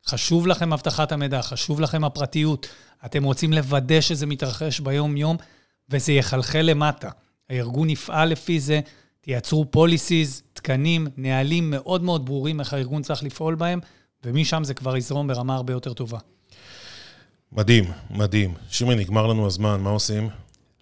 חשוב 0.07 0.47
לכם 0.47 0.73
אבטחת 0.73 1.13
המידע, 1.13 1.43
חשוב 1.43 1.81
לכם 1.81 2.05
הפרטיות. 2.05 2.69
אתם 3.05 3.25
רוצים 3.25 3.53
לוודא 3.53 4.01
שזה 4.01 4.27
מתרחש 4.27 4.81
ביום-יום, 4.81 5.37
וזה 5.89 6.13
יחלחל 6.13 6.61
למטה. 6.61 7.11
הארגון 7.51 7.91
יפעל 7.91 8.29
לפי 8.29 8.61
זה, 8.61 8.81
תייצרו 9.21 9.71
פוליסיז, 9.71 10.43
תקנים, 10.53 11.07
נהלים 11.17 11.71
מאוד 11.71 12.03
מאוד 12.03 12.27
ברורים 12.27 12.61
איך 12.61 12.73
הארגון 12.75 13.03
צריך 13.03 13.23
לפעול 13.23 13.55
בהם, 13.55 13.81
ומשם 14.25 14.65
זה 14.65 14.75
כבר 14.75 14.97
יזרום 14.97 15.27
ברמה 15.27 15.55
הרבה 15.55 15.73
יותר 15.73 15.93
טובה. 15.93 16.19
מדהים, 17.53 17.85
מדהים. 18.11 18.55
שמרי, 18.71 18.95
נגמר 18.95 19.27
לנו 19.27 19.47
הזמן, 19.47 19.81
מה 19.81 19.91
עושים? 19.91 20.29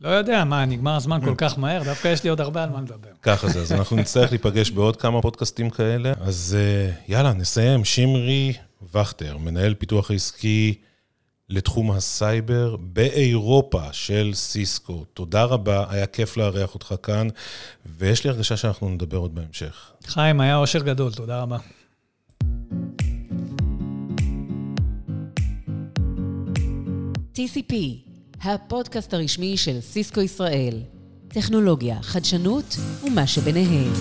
לא 0.01 0.09
יודע, 0.09 0.45
מה, 0.45 0.65
נגמר 0.65 0.97
הזמן 0.97 1.21
כל 1.25 1.35
כך 1.37 1.59
מהר? 1.59 1.83
דווקא 1.83 2.09
יש 2.09 2.25
לי 2.25 2.31
עוד 2.31 2.41
הרבה 2.41 2.63
על 2.63 2.71
מה 2.71 2.81
לדבר. 2.81 3.09
ככה 3.23 3.49
זה, 3.49 3.61
אז 3.61 3.73
אנחנו 3.73 3.97
נצטרך 3.97 4.31
להיפגש 4.31 4.71
בעוד 4.71 4.97
כמה 4.97 5.23
פודקאסטים 5.23 5.71
כאלה. 5.71 6.13
אז 6.21 6.57
אה, 6.59 6.93
יאללה, 7.09 7.33
נסיים. 7.33 7.85
שמרי 7.85 8.53
וכטר, 8.93 9.39
מנהל 9.39 9.75
פיתוח 9.75 10.11
עסקי 10.11 10.75
לתחום 11.49 11.91
הסייבר 11.91 12.77
באירופה 12.81 13.93
של 13.93 14.31
סיסקו. 14.35 15.05
תודה 15.15 15.45
רבה, 15.45 15.85
היה 15.91 16.07
כיף 16.07 16.37
לארח 16.37 16.75
אותך 16.75 16.95
כאן, 17.03 17.29
ויש 17.87 18.25
לי 18.25 18.31
הרגשה 18.31 18.57
שאנחנו 18.57 18.89
נדבר 18.89 19.17
עוד 19.17 19.35
בהמשך. 19.35 19.93
חיים, 20.07 20.41
היה 20.41 20.57
אושר 20.57 20.83
גדול, 20.83 21.13
תודה 21.13 21.43
רבה. 21.43 21.59
TCP, 27.35 27.75
הפודקאסט 28.43 29.15
הרשמי 29.15 29.57
של 29.57 29.81
סיסקו 29.81 30.21
ישראל. 30.21 30.83
טכנולוגיה, 31.29 32.03
חדשנות 32.03 32.77
ומה 33.05 33.27
שביניהם. 33.27 33.93